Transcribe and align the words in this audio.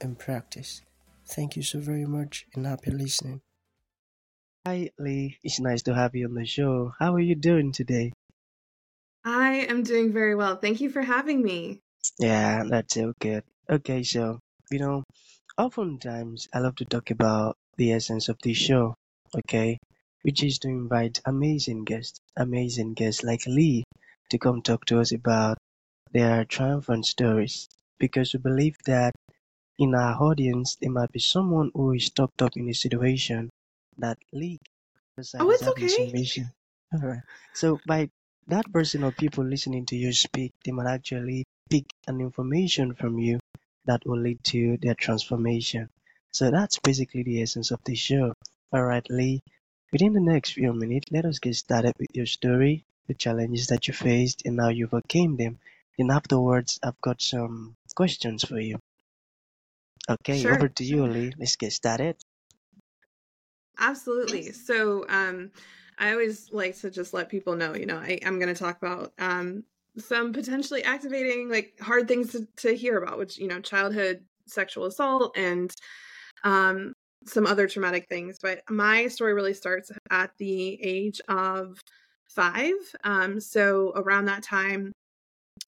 and 0.00 0.18
practice. 0.18 0.82
Thank 1.26 1.56
you 1.56 1.62
so 1.62 1.80
very 1.80 2.06
much 2.06 2.46
and 2.54 2.66
happy 2.66 2.90
listening. 2.90 3.42
Hi, 4.66 4.90
Lee. 4.98 5.38
It's 5.42 5.60
nice 5.60 5.82
to 5.82 5.94
have 5.94 6.14
you 6.14 6.26
on 6.26 6.34
the 6.34 6.46
show. 6.46 6.92
How 6.98 7.14
are 7.14 7.20
you 7.20 7.34
doing 7.34 7.72
today? 7.72 8.12
I 9.24 9.66
am 9.68 9.82
doing 9.82 10.12
very 10.12 10.34
well. 10.34 10.56
Thank 10.56 10.80
you 10.80 10.90
for 10.90 11.02
having 11.02 11.42
me. 11.42 11.80
Yeah, 12.18 12.64
that's 12.68 12.94
so 12.94 13.12
good. 13.20 13.44
Okay, 13.68 14.02
so, 14.02 14.40
you 14.70 14.78
know, 14.78 15.04
oftentimes 15.56 16.48
I 16.54 16.60
love 16.60 16.76
to 16.76 16.84
talk 16.84 17.10
about 17.10 17.56
the 17.76 17.92
essence 17.92 18.28
of 18.28 18.38
this 18.42 18.56
show, 18.56 18.94
okay? 19.36 19.78
Which 20.22 20.42
is 20.42 20.58
to 20.60 20.68
invite 20.68 21.20
amazing 21.24 21.84
guests, 21.84 22.20
amazing 22.36 22.94
guests 22.94 23.22
like 23.22 23.46
Lee 23.46 23.84
to 24.30 24.38
come 24.38 24.62
talk 24.62 24.84
to 24.86 25.00
us 25.00 25.12
about 25.12 25.58
their 26.12 26.44
triumphant 26.44 27.06
stories 27.06 27.68
because 27.98 28.32
we 28.32 28.40
believe 28.40 28.76
that 28.86 29.12
in 29.78 29.94
our 29.94 30.14
audience 30.22 30.76
there 30.76 30.90
might 30.90 31.12
be 31.12 31.20
someone 31.20 31.70
who 31.74 31.92
is 31.92 32.06
stuck 32.06 32.32
up 32.42 32.56
in 32.56 32.68
a 32.68 32.74
situation 32.74 33.50
that 33.98 34.18
leak 34.32 34.60
Oh, 35.40 35.50
it's 35.50 35.66
okay. 35.68 36.12
All 36.92 37.00
right. 37.00 37.22
So 37.54 37.80
by 37.86 38.10
that 38.48 38.72
person 38.72 39.04
or 39.04 39.12
people 39.12 39.44
listening 39.44 39.86
to 39.86 39.96
you 39.96 40.12
speak, 40.12 40.52
they 40.64 40.72
might 40.72 40.86
actually 40.92 41.44
pick 41.70 41.86
an 42.06 42.20
information 42.20 42.94
from 42.94 43.18
you 43.18 43.40
that 43.86 44.06
will 44.06 44.18
lead 44.20 44.42
to 44.44 44.76
their 44.78 44.94
transformation. 44.94 45.88
So 46.32 46.50
that's 46.50 46.78
basically 46.78 47.22
the 47.24 47.42
essence 47.42 47.70
of 47.70 47.82
the 47.84 47.94
show. 47.94 48.34
All 48.72 48.84
right, 48.84 49.06
Lee. 49.10 49.42
Within 49.92 50.12
the 50.12 50.20
next 50.20 50.52
few 50.52 50.72
minutes, 50.72 51.06
let 51.10 51.24
us 51.24 51.38
get 51.38 51.54
started 51.56 51.94
with 51.98 52.14
your 52.14 52.26
story, 52.26 52.84
the 53.06 53.14
challenges 53.14 53.66
that 53.68 53.88
you 53.88 53.94
faced, 53.94 54.42
and 54.46 54.60
how 54.60 54.68
you 54.68 54.86
overcame 54.86 55.36
them. 55.36 55.58
Then 55.98 56.10
afterwards, 56.10 56.78
I've 56.82 57.00
got 57.00 57.20
some 57.22 57.76
questions 57.94 58.44
for 58.44 58.60
you. 58.60 58.78
Okay, 60.08 60.40
Sure. 60.40 60.54
over 60.54 60.68
to 60.68 60.84
you, 60.84 61.06
Lee. 61.06 61.32
Let's 61.38 61.56
get 61.56 61.72
started. 61.72 62.16
Absolutely. 63.78 64.52
So, 64.52 65.04
um, 65.08 65.50
I 65.98 66.12
always 66.12 66.50
like 66.52 66.76
to 66.78 66.90
just 66.90 67.12
let 67.12 67.28
people 67.28 67.56
know, 67.56 67.74
you 67.74 67.86
know, 67.86 67.96
I, 67.98 68.18
I'm 68.24 68.38
going 68.38 68.52
to 68.52 68.58
talk 68.58 68.78
about 68.80 69.12
um, 69.18 69.64
some 69.96 70.32
potentially 70.32 70.84
activating, 70.84 71.48
like 71.48 71.74
hard 71.80 72.08
things 72.08 72.32
to, 72.32 72.46
to 72.58 72.74
hear 72.74 72.98
about, 72.98 73.18
which, 73.18 73.38
you 73.38 73.48
know, 73.48 73.60
childhood 73.60 74.24
sexual 74.46 74.86
assault 74.86 75.36
and 75.36 75.70
um, 76.44 76.92
some 77.26 77.46
other 77.46 77.68
traumatic 77.68 78.06
things. 78.08 78.38
But 78.40 78.62
my 78.70 79.08
story 79.08 79.34
really 79.34 79.54
starts 79.54 79.90
at 80.10 80.30
the 80.38 80.82
age 80.82 81.20
of 81.28 81.78
five. 82.28 82.74
Um, 83.04 83.40
so, 83.40 83.92
around 83.96 84.26
that 84.26 84.42
time, 84.42 84.92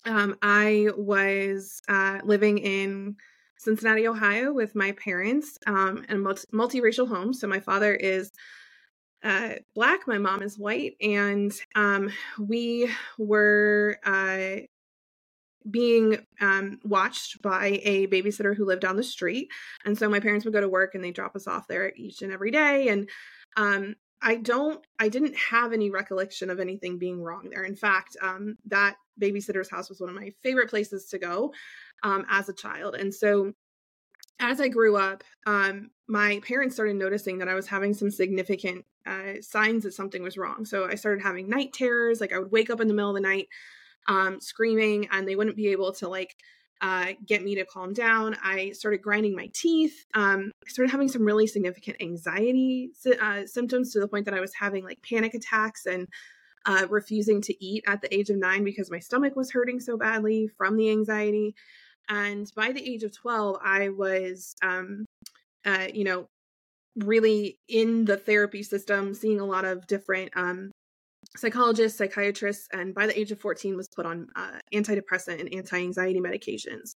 um, 0.05 0.37
I 0.43 0.89
was 0.97 1.81
uh, 1.89 2.21
living 2.25 2.59
in 2.59 3.17
Cincinnati, 3.61 4.09
Ohio, 4.09 4.53
with 4.53 4.75
my 4.75 4.93
parents 4.93 5.59
um, 5.67 6.05
in 6.09 6.17
a 6.17 6.19
multi- 6.19 6.49
multiracial 6.53 7.07
home. 7.07 7.35
So 7.35 7.47
my 7.47 7.61
father 7.61 7.95
is 7.95 8.31
uh, 9.23 9.57
black, 9.75 10.07
my 10.07 10.17
mom 10.17 10.43
is 10.43 10.59
white, 10.59 10.95
and 11.03 11.53
um, 11.75 12.11
we 12.39 12.91
were 13.19 13.99
uh, 14.03 14.65
being 15.71 16.27
um, 16.41 16.79
watched 16.85 17.43
by 17.43 17.81
a 17.83 18.07
babysitter 18.07 18.57
who 18.57 18.65
lived 18.65 18.81
down 18.81 18.97
the 18.97 19.03
street. 19.03 19.49
And 19.85 19.97
so 19.99 20.09
my 20.09 20.21
parents 20.21 20.47
would 20.47 20.55
go 20.55 20.61
to 20.63 20.69
work 20.69 20.95
and 20.95 21.05
they 21.05 21.11
drop 21.11 21.37
us 21.37 21.47
off 21.47 21.69
there 21.69 21.93
each 21.97 22.23
and 22.23 22.33
every 22.33 22.51
day. 22.51 22.89
And 22.89 23.11
um, 23.59 23.95
I 24.23 24.37
don't, 24.37 24.85
I 24.99 25.09
didn't 25.09 25.37
have 25.37 25.73
any 25.73 25.91
recollection 25.91 26.51
of 26.51 26.61
anything 26.61 26.99
being 26.99 27.23
wrong 27.23 27.49
there. 27.51 27.65
In 27.65 27.77
fact, 27.77 28.17
um, 28.21 28.57
that 28.67 28.97
babysitter's 29.21 29.71
house 29.71 29.89
was 29.89 30.01
one 30.01 30.11
of 30.11 30.17
my 30.17 30.33
favorite 30.43 30.71
places 30.71 31.07
to 31.07 31.19
go 31.19 31.53
um, 32.03 32.27
as 32.29 32.49
a 32.49 32.55
child. 32.55 32.95
And 32.95 33.15
so 33.15 33.53
as 34.41 34.61
I 34.61 34.69
grew 34.69 34.97
up, 34.97 35.23
um, 35.47 35.91
my 36.09 36.41
parents 36.47 36.75
started 36.75 36.97
noticing 36.97 37.39
that 37.39 37.49
I 37.49 37.55
was 37.55 37.67
having 37.67 37.95
some 37.95 38.11
significant 38.11 38.85
uh, 39.07 39.41
signs 39.41 39.85
that 39.85 39.95
something 39.95 40.23
was 40.23 40.37
wrong. 40.37 40.65
So 40.65 40.87
I 40.87 40.95
started 40.95 41.23
having 41.23 41.49
night 41.49 41.73
terrors. 41.73 42.21
Like 42.21 42.33
I 42.33 42.39
would 42.39 42.53
wake 42.53 42.71
up 42.71 42.81
in 42.81 42.89
the 42.89 42.95
middle 42.95 43.11
of 43.11 43.15
the 43.15 43.21
night 43.21 43.49
um, 44.09 44.41
screaming, 44.41 45.09
and 45.13 45.27
they 45.27 45.37
wouldn't 45.37 45.57
be 45.57 45.69
able 45.69 45.93
to 45.93 46.09
like 46.09 46.37
uh, 46.81 47.13
get 47.27 47.43
me 47.43 47.55
to 47.57 47.65
calm 47.65 47.93
down. 47.93 48.37
I 48.43 48.71
started 48.71 49.03
grinding 49.03 49.35
my 49.35 49.51
teeth. 49.53 50.07
Um, 50.15 50.51
I 50.67 50.71
started 50.71 50.91
having 50.91 51.09
some 51.09 51.25
really 51.25 51.47
significant 51.47 51.99
anxiety 52.01 52.91
uh, 53.21 53.47
symptoms 53.47 53.93
to 53.93 54.01
the 54.01 54.09
point 54.09 54.25
that 54.25 54.35
I 54.35 54.41
was 54.41 54.55
having 54.55 54.85
like 54.85 55.03
panic 55.03 55.35
attacks 55.35 55.87
and 55.87 56.09
uh, 56.67 56.87
refusing 56.89 57.41
to 57.43 57.65
eat 57.65 57.85
at 57.87 58.03
the 58.03 58.15
age 58.15 58.31
of 58.31 58.37
nine 58.37 58.65
because 58.65 58.91
my 58.91 58.99
stomach 58.99 59.37
was 59.37 59.51
hurting 59.51 59.81
so 59.81 59.97
badly 59.97 60.49
from 60.57 60.77
the 60.77 60.91
anxiety. 60.91 61.55
And 62.09 62.51
by 62.57 62.73
the 62.73 62.87
age 62.87 63.03
of 63.03 63.17
12, 63.17 63.59
I 63.63 63.91
was, 63.91 64.55
um, 64.63 65.05
uh, 65.65 65.89
you 65.93 66.05
know, 66.05 66.27
really 66.97 67.59
in 67.69 68.05
the 68.05 68.17
therapy 68.17 68.63
system, 68.63 69.15
seeing 69.15 69.41
a 69.41 69.45
lot 69.45 69.65
of 69.65 69.87
different 69.87 70.33
um, 70.35 70.71
psychologists, 71.37 71.99
psychiatrists, 71.99 72.69
and 72.73 72.95
by 72.95 73.07
the 73.07 73.19
age 73.19 73.31
of 73.31 73.41
14 73.41 73.77
was 73.77 73.89
put 73.89 74.07
on 74.07 74.29
uh, 74.37 74.59
antidepressant 74.75 75.41
and 75.41 75.55
anti-anxiety 75.55 76.21
medications. 76.21 76.95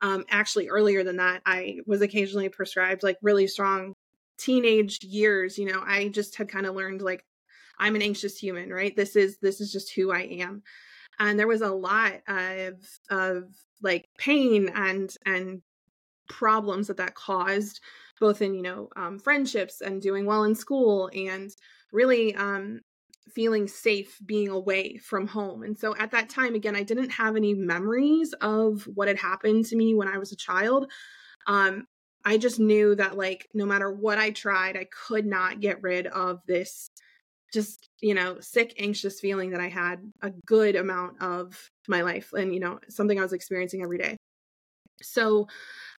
Um, 0.00 0.24
actually, 0.30 0.68
earlier 0.68 1.04
than 1.04 1.16
that, 1.16 1.42
I 1.46 1.78
was 1.86 2.02
occasionally 2.02 2.48
prescribed 2.48 3.02
like 3.02 3.18
really 3.22 3.46
strong 3.46 3.94
teenage 4.36 5.02
years. 5.04 5.56
You 5.56 5.66
know, 5.66 5.82
I 5.86 6.08
just 6.08 6.36
had 6.36 6.48
kind 6.48 6.66
of 6.66 6.74
learned 6.74 7.02
like 7.02 7.24
I'm 7.78 7.94
an 7.94 8.02
anxious 8.02 8.36
human, 8.36 8.70
right? 8.70 8.94
This 8.96 9.14
is 9.14 9.38
this 9.38 9.60
is 9.60 9.72
just 9.72 9.94
who 9.94 10.12
I 10.12 10.22
am. 10.22 10.62
And 11.20 11.38
there 11.38 11.46
was 11.46 11.62
a 11.62 11.72
lot 11.72 12.14
of 12.26 12.74
of 13.10 13.44
like 13.80 14.08
pain 14.18 14.70
and 14.74 15.14
and 15.24 15.62
problems 16.28 16.88
that 16.88 16.96
that 16.96 17.14
caused 17.14 17.80
both 18.18 18.42
in 18.42 18.54
you 18.54 18.62
know 18.62 18.88
um, 18.96 19.18
friendships 19.18 19.80
and 19.80 20.00
doing 20.00 20.26
well 20.26 20.44
in 20.44 20.54
school 20.54 21.10
and 21.14 21.50
really 21.92 22.34
um, 22.34 22.80
feeling 23.28 23.68
safe 23.68 24.18
being 24.24 24.48
away 24.48 24.98
from 24.98 25.26
home. 25.26 25.62
And 25.62 25.78
so 25.78 25.94
at 25.96 26.10
that 26.10 26.28
time 26.28 26.54
again 26.54 26.76
i 26.76 26.82
didn't 26.82 27.10
have 27.10 27.36
any 27.36 27.54
memories 27.54 28.32
of 28.40 28.82
what 28.94 29.08
had 29.08 29.18
happened 29.18 29.64
to 29.66 29.76
me 29.76 29.94
when 29.94 30.08
i 30.08 30.18
was 30.18 30.32
a 30.32 30.36
child. 30.36 30.90
Um, 31.46 31.86
i 32.24 32.38
just 32.38 32.60
knew 32.60 32.94
that 32.94 33.16
like 33.16 33.48
no 33.52 33.66
matter 33.66 33.90
what 33.90 34.16
i 34.16 34.30
tried 34.30 34.76
i 34.76 34.86
could 35.06 35.26
not 35.26 35.58
get 35.58 35.82
rid 35.82 36.06
of 36.06 36.40
this 36.46 36.88
just 37.52 37.88
you 38.00 38.14
know 38.14 38.38
sick 38.40 38.74
anxious 38.78 39.20
feeling 39.20 39.50
that 39.50 39.60
i 39.60 39.68
had 39.68 39.96
a 40.22 40.30
good 40.46 40.76
amount 40.76 41.20
of 41.20 41.68
my 41.88 42.02
life 42.02 42.32
and 42.32 42.54
you 42.54 42.60
know 42.60 42.78
something 42.88 43.18
i 43.18 43.22
was 43.22 43.32
experiencing 43.32 43.82
every 43.82 43.98
day. 43.98 44.16
So 45.02 45.48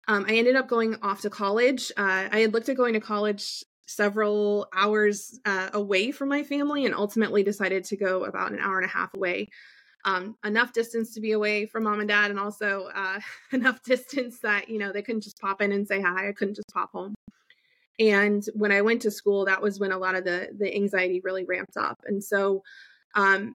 um, 0.08 0.24
i 0.28 0.34
ended 0.34 0.56
up 0.56 0.68
going 0.68 0.96
off 1.02 1.22
to 1.22 1.30
college. 1.30 1.92
Uh, 1.96 2.28
i 2.32 2.40
had 2.40 2.52
looked 2.52 2.68
at 2.68 2.76
going 2.76 2.94
to 2.94 3.00
college 3.00 3.62
several 3.86 4.68
hours 4.74 5.38
uh, 5.44 5.70
away 5.72 6.10
from 6.10 6.28
my 6.28 6.42
family 6.42 6.86
and 6.86 6.94
ultimately 6.94 7.42
decided 7.42 7.84
to 7.84 7.96
go 7.96 8.24
about 8.24 8.52
an 8.52 8.60
hour 8.60 8.78
and 8.78 8.86
a 8.86 8.92
half 8.92 9.14
away. 9.14 9.48
Um, 10.06 10.36
enough 10.44 10.72
distance 10.72 11.14
to 11.14 11.20
be 11.20 11.32
away 11.32 11.64
from 11.64 11.84
mom 11.84 12.00
and 12.00 12.08
dad 12.08 12.30
and 12.30 12.38
also 12.38 12.90
uh, 12.94 13.20
enough 13.52 13.82
distance 13.82 14.40
that 14.40 14.68
you 14.68 14.78
know 14.78 14.92
they 14.92 15.02
couldn't 15.02 15.22
just 15.22 15.40
pop 15.40 15.62
in 15.62 15.72
and 15.72 15.86
say 15.86 16.00
hi. 16.00 16.28
I 16.28 16.32
couldn't 16.32 16.56
just 16.56 16.72
pop 16.72 16.92
home. 16.92 17.14
And 17.98 18.44
when 18.54 18.72
i 18.72 18.82
went 18.82 19.02
to 19.02 19.10
school 19.10 19.44
that 19.44 19.62
was 19.62 19.78
when 19.78 19.92
a 19.92 19.98
lot 19.98 20.16
of 20.16 20.24
the 20.24 20.50
the 20.58 20.74
anxiety 20.74 21.20
really 21.22 21.44
ramped 21.44 21.76
up. 21.76 22.00
And 22.06 22.22
so 22.22 22.62
um 23.14 23.54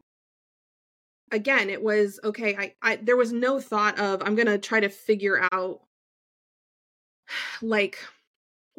again 1.31 1.69
it 1.69 1.81
was 1.81 2.19
okay 2.23 2.55
i, 2.55 2.73
I 2.81 2.95
there 2.97 3.15
was 3.17 3.31
no 3.31 3.59
thought 3.59 3.99
of 3.99 4.23
i'm 4.23 4.35
gonna 4.35 4.57
try 4.57 4.79
to 4.79 4.89
figure 4.89 5.47
out 5.51 5.81
like 7.61 7.99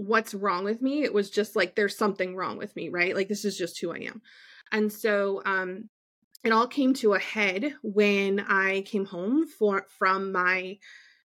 what's 0.00 0.32
wrong 0.32 0.64
with 0.64 0.80
me 0.80 1.02
it 1.02 1.12
was 1.12 1.28
just 1.28 1.54
like 1.54 1.74
there's 1.74 1.96
something 1.96 2.34
wrong 2.34 2.56
with 2.56 2.74
me 2.74 2.88
right 2.88 3.14
like 3.14 3.28
this 3.28 3.44
is 3.44 3.56
just 3.56 3.78
who 3.78 3.92
i 3.92 3.98
am 3.98 4.22
and 4.72 4.90
so 4.90 5.42
um 5.44 5.90
it 6.42 6.52
all 6.52 6.66
came 6.66 6.94
to 6.94 7.12
a 7.12 7.18
head 7.18 7.74
when 7.82 8.40
i 8.40 8.80
came 8.86 9.04
home 9.04 9.46
for 9.46 9.86
from 9.98 10.32
my 10.32 10.78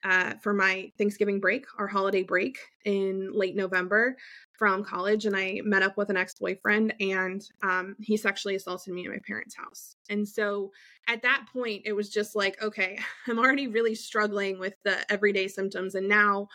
uh, 0.01 0.33
for 0.41 0.53
my 0.53 0.89
Thanksgiving 0.97 1.41
break, 1.41 1.65
our 1.77 1.87
holiday 1.87 2.23
break 2.23 2.57
in 2.85 3.31
late 3.33 3.53
November 3.53 4.15
from 4.57 4.81
college, 4.81 5.25
and 5.25 5.35
I 5.35 5.59
met 5.65 5.83
up 5.83 5.97
with 5.97 6.09
an 6.09 6.15
ex 6.15 6.35
boyfriend, 6.35 6.93
and 7.01 7.41
um, 7.63 7.97
he 7.99 8.15
sexually 8.15 8.55
assaulted 8.55 8.93
me 8.93 9.03
at 9.03 9.11
my 9.11 9.19
parents' 9.27 9.57
house. 9.57 9.97
And 10.09 10.25
so 10.25 10.71
at 11.09 11.21
that 11.23 11.47
point, 11.51 11.81
it 11.83 11.91
was 11.91 12.09
just 12.09 12.33
like, 12.33 12.61
okay, 12.61 12.97
I'm 13.27 13.39
already 13.39 13.67
really 13.67 13.93
struggling 13.93 14.57
with 14.57 14.75
the 14.85 14.99
everyday 15.11 15.49
symptoms, 15.49 15.95
and 15.95 16.07
now 16.07 16.47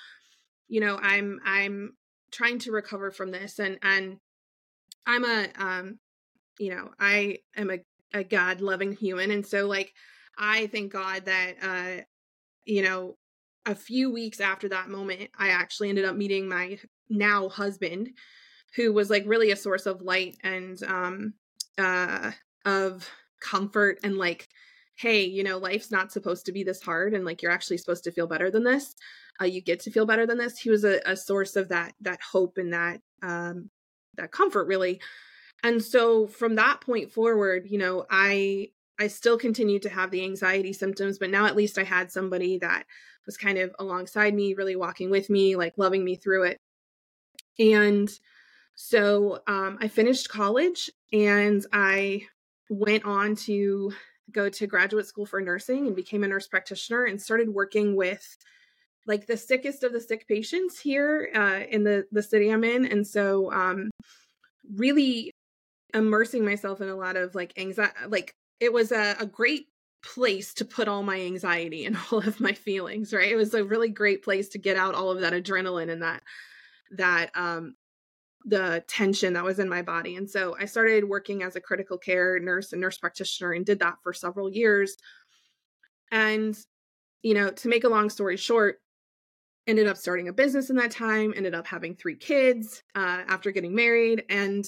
you 0.69 0.81
know, 0.81 0.99
I'm 1.01 1.41
I'm 1.45 1.93
trying 2.35 2.59
to 2.59 2.73
recover 2.73 3.11
from 3.11 3.31
this 3.31 3.59
and 3.59 3.79
and 3.83 4.19
I'm 5.07 5.25
a 5.25 5.49
um 5.59 5.99
you 6.59 6.71
know, 6.71 6.91
I 7.01 7.39
am 7.57 7.71
a, 7.71 7.79
a 8.13 8.25
God 8.25 8.61
loving 8.61 8.93
human. 8.93 9.31
And 9.31 9.47
so 9.47 9.67
like 9.67 9.93
I 10.39 10.67
thank 10.69 10.93
God 10.93 11.25
that 11.27 11.55
uh, 11.63 12.03
you 12.65 12.83
know, 12.83 13.17
a 13.67 13.75
few 13.75 14.13
weeks 14.13 14.41
after 14.41 14.69
that 14.69 14.89
moment, 14.89 15.31
I 15.39 15.51
actually 15.51 15.89
ended 15.89 16.05
up 16.05 16.17
meeting 16.17 16.49
my 16.49 16.79
now 17.09 17.49
husband, 17.49 18.11
who 18.77 18.93
was 18.93 19.11
like 19.11 19.25
really 19.27 19.51
a 19.51 19.57
source 19.57 19.87
of 19.87 20.03
light 20.03 20.37
and 20.43 20.83
um 20.85 21.35
uh 21.79 22.31
of 22.65 23.09
comfort 23.41 23.99
and 24.03 24.17
like 24.17 24.49
hey 24.97 25.25
you 25.25 25.43
know 25.43 25.59
life's 25.59 25.91
not 25.91 26.13
supposed 26.13 26.47
to 26.47 26.53
be 26.53 26.63
this 26.63 26.81
hard 26.81 27.15
and 27.15 27.25
like 27.25 27.43
you're 27.43 27.51
actually 27.51 27.77
supposed 27.77 28.05
to 28.05 28.13
feel 28.13 28.29
better 28.29 28.51
than 28.51 28.63
this 28.63 28.95
uh, 29.41 29.45
you 29.45 29.61
get 29.61 29.81
to 29.81 29.91
feel 29.91 30.07
better 30.07 30.27
than 30.27 30.39
this. 30.39 30.59
He 30.59 30.71
was 30.71 30.85
a, 30.85 31.01
a 31.07 31.17
source 31.17 31.57
of 31.57 31.69
that 31.69 31.95
that 32.01 32.21
hope 32.21 32.59
and 32.59 32.73
that 32.73 33.01
um 33.23 33.71
that 34.17 34.33
comfort 34.33 34.67
really. 34.67 35.01
And 35.63 35.83
so 35.83 36.27
from 36.27 36.57
that 36.57 36.83
point 36.83 37.11
forward 37.11 37.67
you 37.69 37.79
know 37.79 38.05
i 38.11 38.69
i 39.01 39.07
still 39.07 39.39
continued 39.39 39.81
to 39.83 39.89
have 39.89 40.11
the 40.11 40.23
anxiety 40.23 40.75
symptoms 40.75 41.19
but 41.19 41.31
now 41.31 41.47
at 41.47 41.57
least 41.57 41.79
i 41.79 41.83
had 41.83 42.13
somebody 42.13 42.59
that 42.59 42.85
was 43.27 43.37
kind 43.39 43.59
of 43.59 43.75
alongside 43.79 44.35
me 44.35 44.55
really 44.55 44.77
walking 44.77 45.11
with 45.11 45.31
me 45.31 45.57
like 45.57 45.75
loving 45.77 46.05
me 46.05 46.17
through 46.17 46.45
it. 46.45 46.61
And 47.59 48.11
so 48.75 49.41
um, 49.47 49.79
i 49.81 49.89
finished 49.89 50.29
college 50.29 50.91
and 51.13 51.65
i 51.73 52.21
went 52.69 53.05
on 53.05 53.37
to 53.37 53.93
go 54.33 54.49
to 54.49 54.67
graduate 54.67 55.07
school 55.07 55.27
for 55.27 55.41
nursing 55.41 55.87
and 55.87 55.95
became 55.95 56.25
a 56.25 56.29
nurse 56.29 56.49
practitioner 56.49 57.05
and 57.05 57.21
started 57.21 57.49
working 57.49 57.95
with 57.95 58.37
like 59.07 59.27
the 59.27 59.37
sickest 59.37 59.85
of 59.85 59.93
the 59.93 60.01
sick 60.01 60.27
patients 60.27 60.79
here 60.79 61.31
uh, 61.35 61.61
in 61.69 61.85
the 61.85 62.07
the 62.13 62.23
city 62.23 62.51
I'm 62.51 62.65
in, 62.65 62.87
and 62.87 63.07
so 63.07 63.53
um, 63.53 63.91
really 64.75 65.31
immersing 65.93 66.45
myself 66.45 66.81
in 66.81 66.89
a 66.89 66.97
lot 66.97 67.17
of 67.17 67.35
like 67.35 67.53
anxiety. 67.59 67.95
Like 68.09 68.33
it 68.61 68.73
was 68.73 68.93
a, 68.93 69.17
a 69.21 69.27
great 69.27 69.67
place 70.05 70.53
to 70.55 70.65
put 70.65 70.89
all 70.89 71.03
my 71.03 71.21
anxiety 71.21 71.87
and 71.87 71.97
all 72.13 72.19
of 72.19 72.41
my 72.41 72.53
feelings. 72.53 73.13
Right, 73.13 73.31
it 73.31 73.37
was 73.37 73.55
a 73.55 73.65
really 73.65 73.89
great 73.91 74.23
place 74.23 74.49
to 74.51 74.59
get 74.59 74.77
out 74.77 74.95
all 74.95 75.11
of 75.11 75.21
that 75.21 75.33
adrenaline 75.33 75.91
and 75.91 76.03
that 76.03 76.23
that 76.93 77.31
um 77.35 77.75
the 78.45 78.85
tension 78.87 79.33
that 79.33 79.45
was 79.45 79.59
in 79.59 79.69
my 79.69 79.83
body. 79.83 80.17
And 80.17 80.29
so 80.29 80.55
I 80.61 80.67
started 80.67 81.09
working 81.09 81.43
as 81.43 81.57
a 81.57 81.61
critical 81.61 81.97
care 81.97 82.39
nurse 82.39 82.73
and 82.73 82.81
nurse 82.81 82.99
practitioner 82.99 83.53
and 83.53 83.65
did 83.65 83.79
that 83.81 83.97
for 84.03 84.13
several 84.13 84.51
years. 84.51 84.97
And, 86.11 86.57
you 87.23 87.33
know, 87.35 87.51
to 87.51 87.69
make 87.69 87.85
a 87.85 87.89
long 87.89 88.11
story 88.11 88.37
short, 88.37 88.81
ended 89.67 89.87
up 89.87 89.97
starting 89.97 90.29
a 90.29 90.33
business 90.33 90.71
in 90.71 90.77
that 90.77 90.91
time, 90.91 91.33
ended 91.37 91.55
up 91.55 91.67
having 91.67 91.95
three 91.95 92.17
kids 92.17 92.83
uh, 92.95 93.23
after 93.27 93.51
getting 93.51 93.75
married. 93.75 94.25
And, 94.29 94.65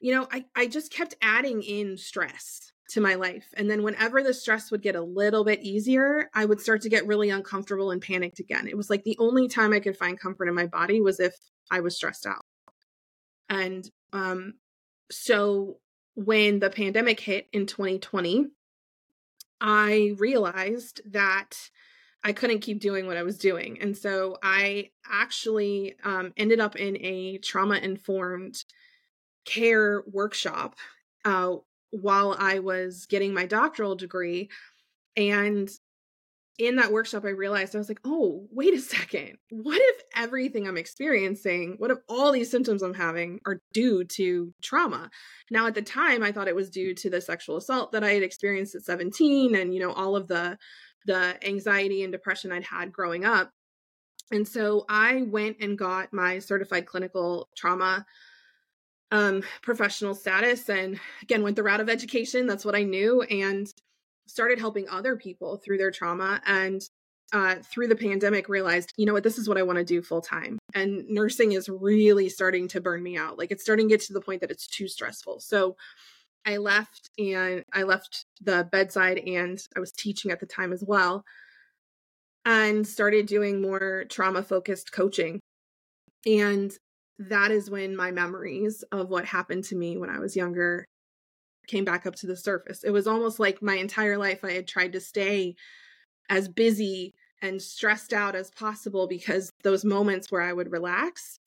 you 0.00 0.14
know, 0.14 0.26
I, 0.32 0.44
I 0.54 0.66
just 0.66 0.92
kept 0.92 1.14
adding 1.20 1.62
in 1.62 1.96
stress 1.96 2.72
to 2.90 3.00
my 3.00 3.14
life. 3.14 3.46
And 3.56 3.70
then 3.70 3.82
whenever 3.82 4.22
the 4.22 4.34
stress 4.34 4.70
would 4.70 4.82
get 4.82 4.96
a 4.96 5.02
little 5.02 5.44
bit 5.44 5.62
easier, 5.62 6.30
I 6.34 6.44
would 6.44 6.60
start 6.60 6.82
to 6.82 6.88
get 6.88 7.06
really 7.06 7.30
uncomfortable 7.30 7.90
and 7.90 8.00
panicked 8.00 8.40
again. 8.40 8.68
It 8.68 8.76
was 8.76 8.90
like 8.90 9.04
the 9.04 9.16
only 9.18 9.48
time 9.48 9.72
I 9.72 9.80
could 9.80 9.96
find 9.96 10.20
comfort 10.20 10.48
in 10.48 10.54
my 10.54 10.66
body 10.66 11.00
was 11.00 11.20
if 11.20 11.34
I 11.70 11.80
was 11.80 11.96
stressed 11.96 12.26
out. 12.26 12.44
And 13.48 13.88
um, 14.12 14.54
so 15.10 15.78
when 16.14 16.60
the 16.60 16.70
pandemic 16.70 17.20
hit 17.20 17.48
in 17.52 17.66
2020, 17.66 18.46
I 19.60 20.14
realized 20.18 21.00
that 21.12 21.70
I 22.24 22.32
couldn't 22.32 22.60
keep 22.60 22.80
doing 22.80 23.06
what 23.06 23.18
I 23.18 23.22
was 23.22 23.36
doing. 23.36 23.78
And 23.82 23.96
so 23.96 24.38
I 24.42 24.90
actually 25.06 25.94
um, 26.04 26.32
ended 26.38 26.58
up 26.58 26.74
in 26.74 26.96
a 27.04 27.38
trauma 27.38 27.76
informed 27.76 28.64
care 29.44 30.02
workshop 30.10 30.74
uh, 31.26 31.56
while 31.90 32.34
I 32.38 32.60
was 32.60 33.04
getting 33.06 33.34
my 33.34 33.44
doctoral 33.44 33.94
degree. 33.94 34.48
And 35.16 35.70
in 36.58 36.76
that 36.76 36.92
workshop, 36.92 37.24
I 37.24 37.30
realized 37.30 37.74
I 37.74 37.78
was 37.78 37.88
like, 37.88 38.00
oh, 38.04 38.46
wait 38.50 38.74
a 38.74 38.80
second. 38.80 39.36
What 39.50 39.80
if 39.80 40.02
everything 40.16 40.66
I'm 40.66 40.76
experiencing, 40.76 41.74
what 41.78 41.90
if 41.90 41.98
all 42.08 42.32
these 42.32 42.50
symptoms 42.50 42.82
I'm 42.82 42.94
having 42.94 43.40
are 43.44 43.60
due 43.72 44.04
to 44.04 44.54
trauma? 44.62 45.10
Now, 45.50 45.66
at 45.66 45.74
the 45.74 45.82
time, 45.82 46.22
I 46.22 46.32
thought 46.32 46.48
it 46.48 46.56
was 46.56 46.70
due 46.70 46.94
to 46.94 47.10
the 47.10 47.20
sexual 47.20 47.56
assault 47.56 47.92
that 47.92 48.04
I 48.04 48.12
had 48.12 48.22
experienced 48.22 48.74
at 48.74 48.82
17 48.82 49.54
and, 49.54 49.74
you 49.74 49.80
know, 49.80 49.92
all 49.92 50.16
of 50.16 50.28
the 50.28 50.56
the 51.04 51.36
anxiety 51.46 52.02
and 52.02 52.12
depression 52.12 52.52
I'd 52.52 52.64
had 52.64 52.92
growing 52.92 53.24
up. 53.24 53.50
And 54.32 54.46
so 54.48 54.84
I 54.88 55.22
went 55.22 55.58
and 55.60 55.78
got 55.78 56.12
my 56.12 56.38
certified 56.38 56.86
clinical 56.86 57.48
trauma 57.56 58.06
um, 59.10 59.42
professional 59.62 60.14
status 60.14 60.68
and 60.68 60.98
again 61.22 61.42
went 61.42 61.56
the 61.56 61.62
route 61.62 61.80
of 61.80 61.88
education. 61.88 62.46
That's 62.46 62.64
what 62.64 62.74
I 62.74 62.82
knew. 62.82 63.22
And 63.22 63.72
started 64.26 64.58
helping 64.58 64.88
other 64.88 65.16
people 65.16 65.58
through 65.58 65.78
their 65.78 65.90
trauma 65.90 66.40
and 66.46 66.82
uh, 67.32 67.56
through 67.64 67.88
the 67.88 67.96
pandemic 67.96 68.48
realized 68.48 68.92
you 68.96 69.06
know 69.06 69.12
what 69.12 69.22
this 69.22 69.38
is 69.38 69.48
what 69.48 69.58
i 69.58 69.62
want 69.62 69.78
to 69.78 69.84
do 69.84 70.02
full 70.02 70.20
time 70.20 70.58
and 70.74 71.08
nursing 71.08 71.52
is 71.52 71.68
really 71.68 72.28
starting 72.28 72.68
to 72.68 72.80
burn 72.80 73.02
me 73.02 73.16
out 73.16 73.38
like 73.38 73.50
it's 73.50 73.62
starting 73.62 73.88
to 73.88 73.94
get 73.94 74.00
to 74.00 74.12
the 74.12 74.20
point 74.20 74.40
that 74.40 74.50
it's 74.50 74.66
too 74.66 74.86
stressful 74.86 75.40
so 75.40 75.74
i 76.46 76.56
left 76.56 77.10
and 77.18 77.64
i 77.72 77.82
left 77.82 78.26
the 78.40 78.68
bedside 78.70 79.18
and 79.18 79.66
i 79.76 79.80
was 79.80 79.92
teaching 79.92 80.30
at 80.30 80.40
the 80.40 80.46
time 80.46 80.72
as 80.72 80.84
well 80.86 81.24
and 82.44 82.86
started 82.86 83.26
doing 83.26 83.62
more 83.62 84.04
trauma 84.08 84.42
focused 84.42 84.92
coaching 84.92 85.40
and 86.26 86.72
that 87.18 87.50
is 87.50 87.70
when 87.70 87.96
my 87.96 88.10
memories 88.10 88.82
of 88.90 89.08
what 89.08 89.24
happened 89.24 89.64
to 89.64 89.76
me 89.76 89.96
when 89.96 90.10
i 90.10 90.18
was 90.18 90.36
younger 90.36 90.84
came 91.66 91.84
back 91.84 92.06
up 92.06 92.14
to 92.16 92.26
the 92.26 92.36
surface. 92.36 92.84
It 92.84 92.90
was 92.90 93.06
almost 93.06 93.38
like 93.38 93.62
my 93.62 93.74
entire 93.74 94.18
life 94.18 94.44
I 94.44 94.52
had 94.52 94.68
tried 94.68 94.92
to 94.92 95.00
stay 95.00 95.56
as 96.28 96.48
busy 96.48 97.14
and 97.42 97.60
stressed 97.60 98.12
out 98.12 98.34
as 98.34 98.50
possible 98.50 99.06
because 99.06 99.52
those 99.62 99.84
moments 99.84 100.30
where 100.30 100.42
I 100.42 100.52
would 100.52 100.72
relax, 100.72 101.38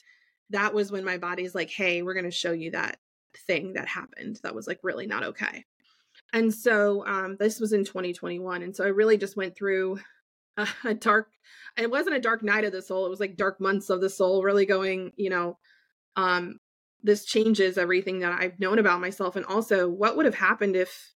that 0.49 0.73
was 0.73 0.91
when 0.91 1.03
my 1.03 1.17
body's 1.17 1.55
like, 1.55 1.69
hey, 1.69 2.01
we're 2.01 2.13
going 2.13 2.25
to 2.25 2.31
show 2.31 2.51
you 2.51 2.71
that 2.71 2.97
thing 3.45 3.73
that 3.73 3.87
happened 3.87 4.39
that 4.43 4.55
was 4.55 4.67
like 4.67 4.79
really 4.83 5.07
not 5.07 5.23
okay. 5.23 5.65
And 6.33 6.53
so 6.53 7.05
um, 7.05 7.37
this 7.39 7.59
was 7.59 7.73
in 7.73 7.85
2021. 7.85 8.63
And 8.63 8.75
so 8.75 8.83
I 8.83 8.87
really 8.87 9.17
just 9.17 9.37
went 9.37 9.55
through 9.55 9.99
a, 10.57 10.67
a 10.83 10.93
dark, 10.93 11.29
it 11.77 11.89
wasn't 11.89 12.15
a 12.15 12.21
dark 12.21 12.43
night 12.43 12.63
of 12.63 12.71
the 12.71 12.81
soul. 12.81 13.05
It 13.05 13.09
was 13.09 13.19
like 13.19 13.37
dark 13.37 13.61
months 13.61 13.89
of 13.89 14.01
the 14.01 14.09
soul, 14.09 14.43
really 14.43 14.65
going, 14.65 15.11
you 15.15 15.29
know, 15.29 15.57
um, 16.15 16.59
this 17.03 17.25
changes 17.25 17.77
everything 17.77 18.19
that 18.19 18.39
I've 18.39 18.59
known 18.59 18.79
about 18.79 19.01
myself 19.01 19.35
and 19.35 19.45
also 19.45 19.87
what 19.87 20.17
would 20.17 20.25
have 20.25 20.35
happened 20.35 20.75
if 20.75 21.13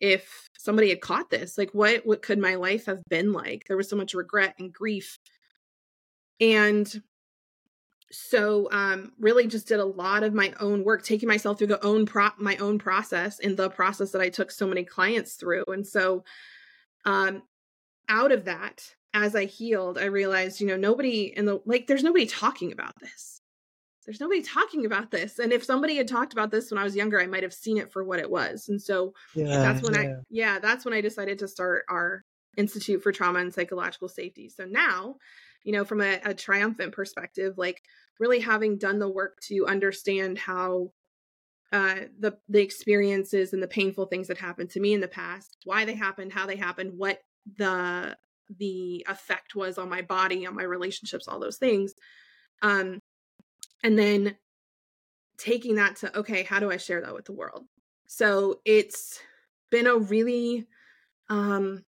if 0.00 0.50
somebody 0.58 0.88
had 0.88 1.00
caught 1.00 1.30
this 1.30 1.56
like 1.56 1.70
what 1.72 2.04
what 2.04 2.22
could 2.22 2.38
my 2.38 2.56
life 2.56 2.86
have 2.86 3.02
been 3.08 3.32
like 3.32 3.64
there 3.66 3.76
was 3.76 3.88
so 3.88 3.96
much 3.96 4.14
regret 4.14 4.54
and 4.58 4.72
grief 4.72 5.18
and 6.40 7.02
so 8.12 8.68
um 8.70 9.12
really 9.18 9.46
just 9.46 9.66
did 9.66 9.80
a 9.80 9.84
lot 9.84 10.22
of 10.22 10.34
my 10.34 10.52
own 10.60 10.84
work 10.84 11.02
taking 11.02 11.28
myself 11.28 11.58
through 11.58 11.66
the 11.66 11.84
own 11.84 12.04
pro 12.06 12.28
my 12.38 12.56
own 12.56 12.78
process 12.78 13.38
in 13.38 13.56
the 13.56 13.70
process 13.70 14.10
that 14.12 14.20
I 14.20 14.28
took 14.28 14.50
so 14.50 14.66
many 14.66 14.84
clients 14.84 15.34
through. 15.34 15.64
And 15.68 15.86
so 15.86 16.24
um 17.04 17.42
out 18.08 18.30
of 18.30 18.44
that 18.44 18.94
as 19.14 19.34
I 19.34 19.46
healed 19.46 19.98
I 19.98 20.04
realized 20.04 20.60
you 20.60 20.66
know 20.66 20.76
nobody 20.76 21.32
in 21.34 21.46
the 21.46 21.60
like 21.64 21.86
there's 21.86 22.04
nobody 22.04 22.26
talking 22.26 22.70
about 22.70 22.98
this. 23.00 23.40
There's 24.04 24.20
nobody 24.20 24.42
talking 24.42 24.84
about 24.84 25.10
this. 25.10 25.38
And 25.38 25.52
if 25.52 25.64
somebody 25.64 25.96
had 25.96 26.08
talked 26.08 26.32
about 26.32 26.50
this 26.50 26.70
when 26.70 26.78
i 26.78 26.84
was 26.84 26.96
younger 26.96 27.20
i 27.20 27.26
might 27.26 27.44
have 27.44 27.54
seen 27.54 27.78
it 27.78 27.92
for 27.92 28.04
what 28.04 28.18
it 28.18 28.30
was. 28.30 28.68
And 28.68 28.80
so 28.80 29.14
yeah, 29.34 29.58
that's 29.58 29.82
when 29.82 29.94
yeah. 29.94 30.00
i 30.00 30.14
yeah 30.28 30.58
that's 30.58 30.84
when 30.84 30.94
i 30.94 31.00
decided 31.00 31.38
to 31.38 31.48
start 31.48 31.84
our 31.88 32.24
institute 32.58 33.02
for 33.02 33.12
trauma 33.12 33.38
and 33.38 33.54
psychological 33.54 34.08
safety. 34.08 34.50
So 34.50 34.66
now 34.66 35.16
you 35.64 35.72
know 35.72 35.84
from 35.84 36.00
a, 36.00 36.20
a 36.24 36.34
triumphant 36.34 36.92
perspective 36.92 37.54
like 37.56 37.82
really 38.18 38.40
having 38.40 38.78
done 38.78 38.98
the 38.98 39.08
work 39.08 39.40
to 39.40 39.66
understand 39.66 40.38
how 40.38 40.90
uh, 41.72 41.96
the 42.20 42.36
the 42.48 42.60
experiences 42.60 43.54
and 43.54 43.62
the 43.62 43.68
painful 43.68 44.06
things 44.06 44.28
that 44.28 44.36
happened 44.36 44.68
to 44.68 44.80
me 44.80 44.92
in 44.92 45.00
the 45.00 45.08
past, 45.08 45.56
why 45.64 45.86
they 45.86 45.94
happened, 45.94 46.30
how 46.30 46.46
they 46.46 46.56
happened, 46.56 46.92
what 46.96 47.20
the 47.56 48.14
the 48.58 49.06
effect 49.08 49.54
was 49.54 49.78
on 49.78 49.88
my 49.88 50.02
body, 50.02 50.46
on 50.46 50.54
my 50.54 50.64
relationships, 50.64 51.26
all 51.26 51.40
those 51.40 51.56
things. 51.56 51.94
Um, 52.60 53.00
and 53.82 53.98
then 53.98 54.36
taking 55.38 55.76
that 55.76 55.96
to 55.96 56.16
okay 56.18 56.44
how 56.44 56.60
do 56.60 56.70
i 56.70 56.76
share 56.76 57.00
that 57.00 57.14
with 57.14 57.24
the 57.24 57.32
world 57.32 57.64
so 58.06 58.60
it's 58.64 59.18
been 59.70 59.86
a 59.86 59.96
really 59.96 60.66
um 61.28 61.82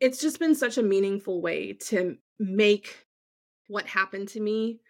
it's 0.00 0.20
just 0.20 0.38
been 0.38 0.54
such 0.54 0.76
a 0.76 0.82
meaningful 0.82 1.40
way 1.40 1.72
to 1.72 2.18
make 2.38 3.06
what 3.70 3.86
happened 3.86 4.28
to 4.28 4.40
me 4.40 4.80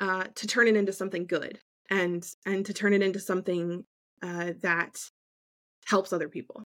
uh 0.00 0.24
to 0.34 0.46
turn 0.46 0.66
it 0.66 0.76
into 0.76 0.92
something 0.92 1.26
good 1.26 1.58
and 1.90 2.26
and 2.46 2.66
to 2.66 2.72
turn 2.72 2.92
it 2.92 3.02
into 3.02 3.20
something 3.20 3.84
uh 4.22 4.52
that 4.62 4.98
helps 5.86 6.12
other 6.12 6.28
people 6.28 6.62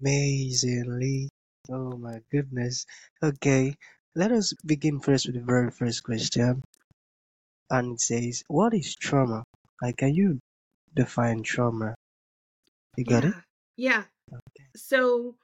amazingly 0.00 1.28
oh 1.70 1.96
my 1.96 2.18
goodness 2.30 2.86
okay 3.22 3.74
let 4.14 4.32
us 4.32 4.52
begin 4.66 5.00
first 5.00 5.26
with 5.26 5.36
the 5.36 5.40
very 5.40 5.70
first 5.70 6.02
question. 6.02 6.62
And 7.70 7.94
it 7.94 8.00
says, 8.00 8.42
What 8.48 8.74
is 8.74 8.96
trauma? 8.96 9.44
Like, 9.80 9.98
can 9.98 10.14
you 10.14 10.40
define 10.94 11.42
trauma? 11.42 11.94
You 12.96 13.04
got 13.04 13.22
yeah. 13.22 13.28
it? 13.28 13.34
Yeah. 13.76 14.02
Okay. 14.32 14.66
So, 14.76 15.36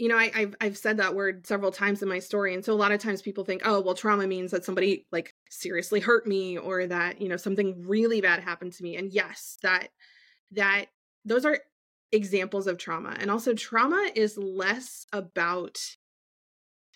you 0.00 0.08
know, 0.08 0.16
I, 0.16 0.30
I've 0.34 0.54
I've 0.62 0.78
said 0.78 0.96
that 0.96 1.14
word 1.14 1.46
several 1.46 1.70
times 1.70 2.02
in 2.02 2.08
my 2.08 2.20
story, 2.20 2.54
and 2.54 2.64
so 2.64 2.72
a 2.72 2.74
lot 2.74 2.90
of 2.90 3.00
times 3.00 3.20
people 3.20 3.44
think, 3.44 3.60
oh, 3.66 3.80
well, 3.82 3.94
trauma 3.94 4.26
means 4.26 4.50
that 4.50 4.64
somebody 4.64 5.04
like 5.12 5.34
seriously 5.50 6.00
hurt 6.00 6.26
me, 6.26 6.56
or 6.56 6.86
that 6.86 7.20
you 7.20 7.28
know 7.28 7.36
something 7.36 7.86
really 7.86 8.22
bad 8.22 8.40
happened 8.40 8.72
to 8.72 8.82
me. 8.82 8.96
And 8.96 9.12
yes, 9.12 9.58
that 9.62 9.88
that 10.52 10.86
those 11.26 11.44
are 11.44 11.58
examples 12.12 12.66
of 12.66 12.78
trauma, 12.78 13.14
and 13.20 13.30
also 13.30 13.52
trauma 13.52 14.10
is 14.14 14.38
less 14.38 15.04
about 15.12 15.78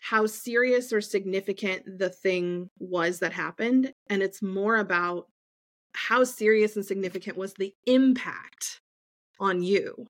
how 0.00 0.25
serious 0.25 0.90
or 0.90 1.02
significant 1.02 1.99
the 1.99 2.08
thing 2.08 2.70
was 2.78 3.18
that 3.18 3.34
happened, 3.34 3.92
and 4.08 4.23
it's 4.23 4.40
more 4.40 4.76
about 4.76 5.26
how 5.92 6.25
serious 6.25 6.75
and 6.75 6.87
significant 6.87 7.37
was 7.37 7.52
the 7.52 7.75
impact 7.87 8.80
on 9.38 9.62
you. 9.62 10.08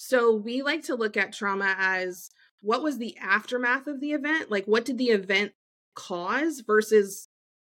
So 0.00 0.32
we 0.32 0.62
like 0.62 0.84
to 0.84 0.94
look 0.94 1.16
at 1.16 1.32
trauma 1.32 1.74
as 1.76 2.30
what 2.60 2.84
was 2.84 2.98
the 2.98 3.16
aftermath 3.20 3.88
of 3.88 3.98
the 3.98 4.12
event? 4.12 4.48
Like, 4.48 4.64
what 4.66 4.84
did 4.84 4.96
the 4.96 5.08
event 5.08 5.54
cause 5.96 6.60
versus 6.60 7.26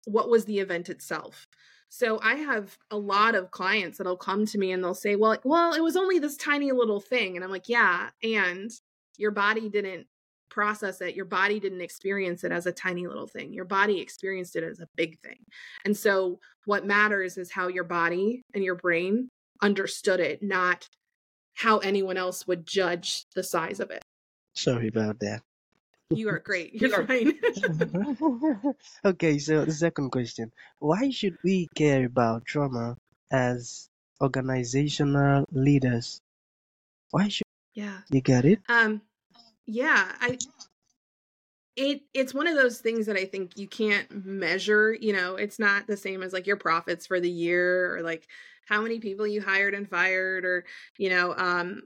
what 0.07 0.31
was 0.31 0.47
the 0.47 0.59
event 0.59 0.89
itself? 0.89 1.47
So 1.91 2.19
I 2.23 2.37
have 2.37 2.79
a 2.91 2.97
lot 2.97 3.35
of 3.35 3.51
clients 3.51 3.99
that'll 3.99 4.17
come 4.17 4.47
to 4.47 4.57
me 4.57 4.73
and 4.73 4.83
they'll 4.83 4.95
say, 4.95 5.17
"Well, 5.17 5.39
well, 5.45 5.75
it 5.75 5.83
was 5.83 5.99
only 5.99 6.19
this 6.19 6.39
tiny 6.39 6.73
little 6.73 6.99
thing." 6.99 7.37
And 7.37 7.45
I'm 7.45 7.51
like, 7.51 7.69
"Yeah, 7.69 8.09
and 8.23 8.71
your 9.19 9.31
body 9.31 9.69
didn't 9.69 10.07
process 10.49 11.03
it. 11.03 11.15
Your 11.15 11.27
body 11.27 11.61
didn't 11.61 11.83
experience 11.83 12.43
it 12.43 12.53
as 12.53 12.65
a 12.65 12.73
tiny 12.73 13.07
little 13.07 13.27
thing. 13.27 13.53
Your 13.53 13.67
body 13.67 14.01
experienced 14.01 14.57
it 14.57 14.65
as 14.65 14.81
a 14.81 14.89
big 14.97 15.19
thing." 15.21 15.45
And 15.85 15.95
so 15.95 16.41
what 16.65 16.87
matters 16.87 17.37
is 17.37 17.53
how 17.53 17.69
your 17.69 17.85
body 17.85 18.45
and 18.55 18.65
your 18.65 18.77
brain 18.77 19.29
understood 19.61 20.21
it, 20.21 20.43
not 20.43 20.89
how 21.55 21.79
anyone 21.79 22.17
else 22.17 22.47
would 22.47 22.67
judge 22.67 23.27
the 23.35 23.43
size 23.43 23.81
of 23.81 23.91
it. 23.91 24.05
Sorry 24.55 24.89
about 24.89 25.21
that. 25.21 25.43
You 26.11 26.29
are 26.29 26.39
great. 26.39 26.75
You're 26.81 27.07
fine. 27.07 27.35
okay, 29.05 29.39
so 29.39 29.65
the 29.65 29.73
second 29.73 30.11
question 30.11 30.53
Why 30.79 31.11
should 31.11 31.39
we 31.43 31.69
care 31.75 32.05
about 32.05 32.45
trauma 32.45 32.97
as 33.31 33.89
organizational 34.21 35.47
leaders? 35.53 36.21
Why 37.11 37.29
should 37.29 37.47
yeah. 37.75 37.99
you 38.11 38.21
get 38.21 38.45
it? 38.45 38.61
Um 38.69 39.03
yeah, 39.67 40.13
I 40.21 40.37
it 41.77 42.03
it's 42.13 42.35
one 42.35 42.47
of 42.47 42.55
those 42.57 42.79
things 42.79 43.07
that 43.07 43.17
I 43.17 43.25
think 43.25 43.59
you 43.59 43.67
can't 43.67 44.25
measure, 44.25 44.97
you 45.01 45.13
know, 45.13 45.37
it's 45.37 45.59
not 45.59 45.87
the 45.87 45.97
same 45.97 46.23
as 46.23 46.33
like 46.33 46.47
your 46.47 46.57
profits 46.57 47.07
for 47.07 47.21
the 47.21 47.31
year 47.31 47.97
or 47.97 48.03
like 48.03 48.29
how 48.67 48.81
many 48.81 49.01
people 49.01 49.27
you 49.27 49.43
hired 49.43 49.75
and 49.75 49.89
fired 49.89 50.45
or, 50.45 50.65
you 50.99 51.11
know, 51.11 51.35
um 51.37 51.83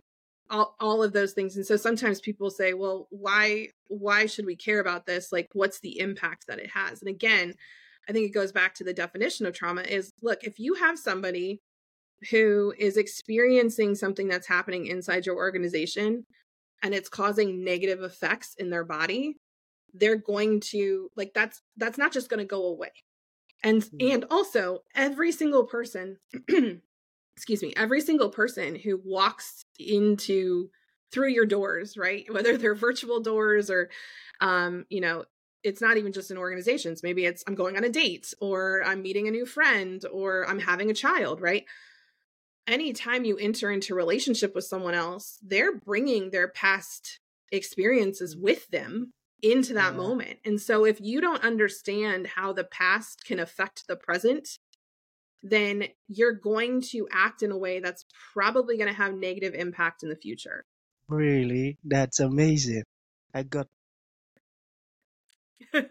all, 0.51 0.77
all 0.81 1.03
of 1.03 1.13
those 1.13 1.33
things. 1.35 1.57
And 1.57 1.67
so 1.67 1.77
sometimes 1.77 2.21
people 2.21 2.51
say 2.51 2.75
well 2.75 3.07
why 3.11 3.69
why 3.89 4.27
should 4.27 4.47
we 4.47 4.57
care 4.57 4.81
about 4.81 5.07
this? 5.07 5.33
Like 5.33 5.49
what's 5.53 5.81
the 5.81 5.99
impact 6.01 6.47
that 6.49 6.59
it 6.59 6.71
has? 6.71 7.01
And 7.01 7.09
again 7.09 7.55
i 8.09 8.13
think 8.13 8.27
it 8.27 8.35
goes 8.35 8.53
back 8.53 8.75
to 8.75 8.85
the 8.85 8.95
definition 8.95 9.47
of 9.47 9.55
trauma 9.55 9.83
is 9.83 10.13
look 10.23 10.43
if 10.43 10.59
you 10.59 10.75
have 10.75 10.99
somebody 10.99 11.61
who 12.31 12.75
is 12.79 12.97
experiencing 12.97 13.95
something 13.95 14.27
that's 14.27 14.49
happening 14.49 14.87
inside 14.87 15.27
your 15.27 15.37
organization 15.37 16.27
and 16.83 16.95
it's 16.95 17.09
causing 17.09 17.63
negative 17.63 18.03
effects 18.03 18.55
in 18.59 18.71
their 18.71 18.85
body 18.85 19.37
they're 19.95 20.17
going 20.17 20.61
to 20.61 21.11
like 21.17 21.33
that's 21.35 21.63
that's 21.77 21.99
not 21.99 22.13
just 22.13 22.29
going 22.29 22.39
to 22.39 22.45
go 22.45 22.67
away 22.67 22.91
and 23.63 23.83
mm-hmm. 23.83 24.13
and 24.13 24.25
also 24.31 24.83
every 24.95 25.33
single 25.33 25.65
person 25.65 26.19
excuse 27.39 27.63
me, 27.63 27.73
every 27.77 28.01
single 28.01 28.31
person 28.31 28.75
who 28.75 29.01
walks 29.05 29.65
into 29.79 30.71
through 31.13 31.29
your 31.29 31.47
doors, 31.47 31.97
right? 31.97 32.27
Whether 32.35 32.59
they're 32.59 32.75
virtual 32.75 33.21
doors 33.21 33.71
or 33.71 33.91
um, 34.41 34.87
you 34.91 35.01
know, 35.01 35.25
it's 35.63 35.81
not 35.81 35.97
even 35.99 36.13
just 36.13 36.33
in 36.33 36.37
organizations. 36.37 37.03
Maybe 37.05 37.25
it's 37.25 37.45
I'm 37.47 37.55
going 37.55 37.77
on 37.77 37.85
a 37.85 37.89
date 37.89 38.35
or 38.41 38.83
I'm 38.85 39.03
meeting 39.03 39.29
a 39.29 39.31
new 39.31 39.47
friend 39.47 40.05
or 40.13 40.49
I'm 40.49 40.59
having 40.59 40.91
a 40.91 40.95
child, 40.95 41.41
right? 41.41 41.65
Anytime 42.67 43.25
you 43.25 43.37
enter 43.37 43.71
into 43.71 43.95
relationship 43.95 44.55
with 44.55 44.65
someone 44.65 44.95
else, 44.95 45.39
they're 45.41 45.79
bringing 45.79 46.31
their 46.31 46.49
past 46.49 47.21
experiences 47.53 48.37
with 48.37 48.69
them 48.71 49.13
into 49.43 49.75
that 49.75 49.93
yeah. 49.93 49.99
moment. 49.99 50.39
And 50.45 50.61
so 50.61 50.85
if 50.85 51.01
you 51.01 51.21
don't 51.21 51.45
understand 51.45 52.27
how 52.27 52.53
the 52.53 52.65
past 52.65 53.25
can 53.25 53.39
affect 53.39 53.87
the 53.87 53.97
present, 53.97 54.59
then 55.43 55.85
you're 56.09 56.33
going 56.33 56.81
to 56.81 57.07
act 57.13 57.43
in 57.43 57.51
a 57.51 57.59
way 57.59 57.81
that's 57.81 58.05
probably 58.33 58.77
going 58.77 58.89
to 58.89 58.95
have 58.95 59.15
negative 59.15 59.55
impact 59.55 60.03
in 60.03 60.09
the 60.09 60.17
future. 60.17 60.65
Really? 61.09 61.79
That's 61.85 62.21
amazing. 62.21 62.83
I 63.33 63.45
got 63.45 63.67
to 65.73 65.87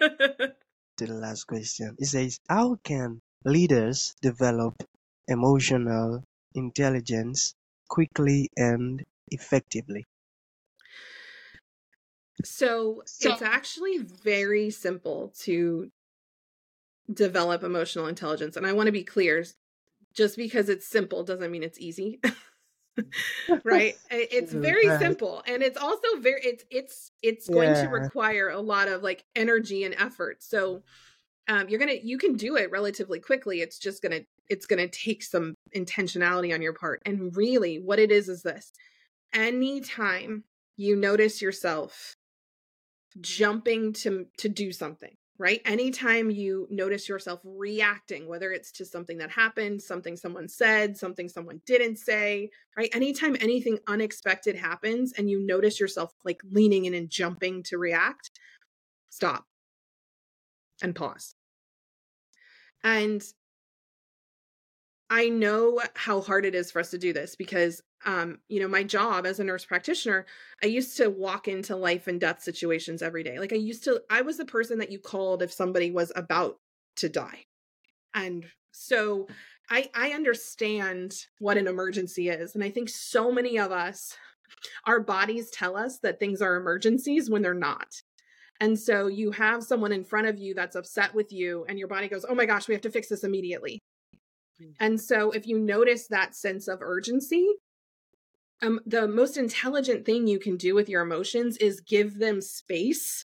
the 1.00 1.14
last 1.14 1.46
question. 1.46 1.96
It 2.00 2.08
says, 2.08 2.40
How 2.50 2.78
can 2.84 3.22
leaders 3.46 4.16
develop 4.22 4.76
emotional 5.28 6.24
intelligence 6.54 7.54
quickly 7.88 8.50
and 8.58 9.04
effectively? 9.30 10.06
So, 12.44 13.02
so 13.06 13.34
it's 13.34 13.42
actually 13.42 13.98
very 13.98 14.70
simple 14.70 15.34
to 15.40 15.92
develop 17.12 17.64
emotional 17.64 18.08
intelligence. 18.08 18.58
And 18.58 18.68
I 18.68 18.74
want 18.74 18.88
to 18.88 18.92
be 18.92 19.04
clear 19.04 19.46
just 20.14 20.38
because 20.38 20.70
it's 20.70 20.88
simple 20.88 21.24
doesn't 21.24 21.52
mean 21.52 21.64
it's 21.64 21.80
easy. 21.80 22.20
right 23.64 23.96
it's 24.10 24.52
very 24.52 24.88
simple 24.98 25.44
and 25.46 25.62
it's 25.62 25.78
also 25.78 26.08
very 26.20 26.42
it's 26.42 26.64
it's 26.72 27.12
it's 27.22 27.48
going 27.48 27.70
yeah. 27.70 27.84
to 27.84 27.90
require 27.90 28.50
a 28.50 28.60
lot 28.60 28.88
of 28.88 29.04
like 29.04 29.24
energy 29.36 29.84
and 29.84 29.94
effort 30.00 30.42
so 30.42 30.82
um 31.48 31.70
you're 31.70 31.80
gonna 31.80 31.94
you 32.02 32.18
can 32.18 32.34
do 32.34 32.56
it 32.56 32.72
relatively 32.72 33.20
quickly 33.20 33.62
it's 33.62 33.78
just 33.78 34.02
gonna 34.02 34.22
it's 34.50 34.66
gonna 34.66 34.88
take 34.88 35.24
some 35.24 35.54
intentionality 35.76 36.54
on 36.54 36.62
your 36.62 36.74
part 36.74 37.02
and 37.06 37.36
really 37.36 37.78
what 37.78 38.00
it 38.00 38.12
is 38.12 38.30
is 38.30 38.42
this 38.42 38.72
anytime 39.34 40.44
you 40.76 40.96
notice 40.96 41.42
yourself 41.42 42.16
jumping 43.22 43.94
to 43.94 44.26
to 44.38 44.50
do 44.50 44.72
something 44.72 45.16
right? 45.40 45.62
Anytime 45.66 46.32
you 46.32 46.68
notice 46.70 47.08
yourself 47.08 47.40
reacting, 47.44 48.28
whether 48.28 48.52
it's 48.52 48.72
to 48.74 48.86
something 48.86 49.20
that 49.20 49.30
happened, 49.30 49.82
something 49.82 50.18
someone 50.18 50.50
said, 50.50 50.98
something 50.98 51.30
someone 51.30 51.62
didn't 51.66 51.98
say, 51.98 52.50
right? 52.76 52.90
Anytime 52.94 53.36
anything 53.40 53.78
unexpected 53.88 54.56
happens 54.56 55.14
and 55.18 55.30
you 55.30 55.46
notice 55.46 55.80
yourself 55.80 56.14
like 56.26 56.42
leaning 56.52 56.86
in 56.86 56.94
and 56.94 57.10
jumping 57.10 57.62
to 57.64 57.78
react, 57.78 58.32
stop 59.10 59.46
and 60.82 60.96
pause. 60.96 61.36
And 62.84 63.24
I 65.10 65.30
know 65.30 65.82
how 65.96 66.22
hard 66.22 66.46
it 66.46 66.56
is 66.56 66.72
for 66.72 66.80
us 66.80 66.92
to 66.92 66.98
do 66.98 67.14
this 67.14 67.36
because 67.36 67.82
um, 68.06 68.40
you 68.48 68.60
know, 68.60 68.68
my 68.68 68.84
job 68.84 69.26
as 69.26 69.40
a 69.40 69.44
nurse 69.44 69.66
practitioner, 69.66 70.26
I 70.64 70.68
used 70.68 70.98
to 70.98 71.10
walk 71.10 71.48
into 71.48 71.76
life 71.76 72.08
and 72.08 72.20
death 72.20 72.42
situations 72.42 73.02
every 73.02 73.24
day. 73.24 73.40
Like 73.40 73.54
I 73.54 73.58
used 73.58 73.84
to, 73.86 74.02
I 74.10 74.22
was 74.22 74.38
the 74.38 74.46
person 74.46 74.80
that 74.80 74.92
you 74.92 75.00
called 75.00 75.42
if 75.42 75.52
somebody 75.52 75.92
was 75.92 76.12
about 76.16 76.58
to 76.98 77.10
die. 77.10 77.46
And 78.14 78.46
so 78.72 79.28
I, 79.70 79.90
I 79.96 80.12
understand 80.12 81.16
what 81.40 81.58
an 81.58 81.68
emergency 81.68 82.30
is. 82.30 82.56
And 82.56 82.64
I 82.64 82.70
think 82.70 82.90
so 82.90 83.32
many 83.32 83.58
of 83.58 83.72
us, 83.72 84.16
our 84.86 85.00
bodies 85.00 85.50
tell 85.50 85.76
us 85.76 86.00
that 86.00 86.20
things 86.20 86.42
are 86.42 86.56
emergencies 86.56 87.30
when 87.30 87.42
they're 87.42 87.54
not. 87.54 88.02
And 88.60 88.80
so 88.80 89.08
you 89.08 89.32
have 89.32 89.64
someone 89.64 89.92
in 89.92 90.04
front 90.04 90.28
of 90.28 90.38
you 90.38 90.54
that's 90.54 90.76
upset 90.76 91.14
with 91.14 91.32
you, 91.32 91.64
and 91.70 91.78
your 91.78 91.88
body 91.88 92.08
goes, 92.08 92.26
Oh 92.28 92.34
my 92.34 92.48
gosh, 92.48 92.68
we 92.68 92.74
have 92.74 92.82
to 92.82 92.90
fix 92.90 93.08
this 93.08 93.24
immediately. 93.24 93.80
Hmm. 94.60 94.72
And 94.80 95.02
so 95.02 95.32
if 95.32 95.48
you 95.48 95.60
notice 95.60 96.08
that 96.08 96.36
sense 96.36 96.68
of 96.68 96.82
urgency, 96.82 97.48
um, 98.62 98.80
the 98.86 99.08
most 99.08 99.38
intelligent 99.38 100.06
thing 100.06 100.28
you 100.28 100.40
can 100.40 100.58
do 100.58 100.74
with 100.74 100.90
your 100.90 101.02
emotions 101.02 101.58
is 101.58 101.80
give 101.80 102.18
them 102.18 102.42
space 102.42 103.26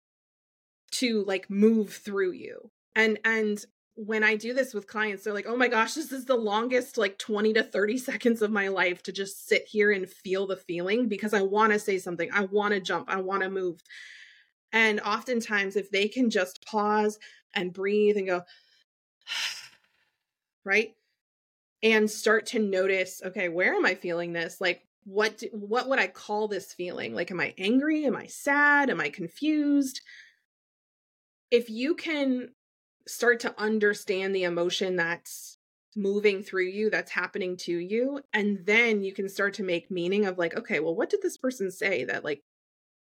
to 0.91 1.23
like 1.25 1.49
move 1.49 1.93
through 1.93 2.31
you. 2.31 2.71
And 2.95 3.19
and 3.25 3.63
when 3.97 4.23
i 4.23 4.35
do 4.35 4.53
this 4.53 4.75
with 4.75 4.85
clients 4.85 5.23
they're 5.23 5.33
like 5.33 5.47
oh 5.47 5.57
my 5.57 5.67
gosh 5.67 5.95
this 5.95 6.11
is 6.11 6.25
the 6.25 6.35
longest 6.35 6.99
like 6.99 7.17
20 7.17 7.53
to 7.53 7.63
30 7.63 7.97
seconds 7.97 8.43
of 8.43 8.51
my 8.51 8.67
life 8.67 9.01
to 9.01 9.11
just 9.11 9.47
sit 9.47 9.65
here 9.65 9.91
and 9.91 10.07
feel 10.07 10.45
the 10.45 10.55
feeling 10.55 11.07
because 11.07 11.33
i 11.33 11.41
want 11.41 11.73
to 11.73 11.79
say 11.79 11.97
something. 11.97 12.29
I 12.31 12.41
want 12.41 12.75
to 12.75 12.79
jump. 12.79 13.09
I 13.09 13.19
want 13.19 13.41
to 13.41 13.49
move. 13.49 13.81
And 14.71 14.99
oftentimes 14.99 15.75
if 15.75 15.89
they 15.89 16.07
can 16.07 16.29
just 16.29 16.63
pause 16.63 17.17
and 17.55 17.73
breathe 17.73 18.17
and 18.17 18.27
go 18.27 18.43
right 20.63 20.93
and 21.83 22.09
start 22.09 22.45
to 22.47 22.59
notice 22.59 23.21
okay 23.25 23.49
where 23.49 23.73
am 23.73 23.85
i 23.85 23.95
feeling 23.95 24.33
this 24.33 24.59
like 24.59 24.81
what 25.03 25.37
do, 25.37 25.47
what 25.53 25.87
would 25.87 25.99
I 25.99 26.07
call 26.07 26.49
this 26.49 26.73
feeling? 26.73 27.15
Like 27.15 27.31
am 27.31 27.39
I 27.39 27.53
angry? 27.57 28.05
Am 28.05 28.13
I 28.17 28.25
sad? 28.25 28.89
Am 28.89 28.99
I 28.99 29.07
confused? 29.07 30.01
if 31.51 31.69
you 31.69 31.95
can 31.95 32.49
start 33.07 33.39
to 33.41 33.61
understand 33.61 34.35
the 34.35 34.43
emotion 34.43 34.95
that's 34.95 35.57
moving 35.95 36.43
through 36.43 36.65
you 36.65 36.89
that's 36.89 37.11
happening 37.11 37.57
to 37.57 37.75
you 37.75 38.21
and 38.31 38.59
then 38.65 39.01
you 39.01 39.11
can 39.11 39.27
start 39.27 39.55
to 39.55 39.63
make 39.63 39.89
meaning 39.89 40.25
of 40.25 40.37
like 40.37 40.55
okay 40.55 40.79
well 40.79 40.95
what 40.95 41.09
did 41.09 41.21
this 41.23 41.37
person 41.37 41.71
say 41.71 42.03
that 42.03 42.23
like 42.23 42.43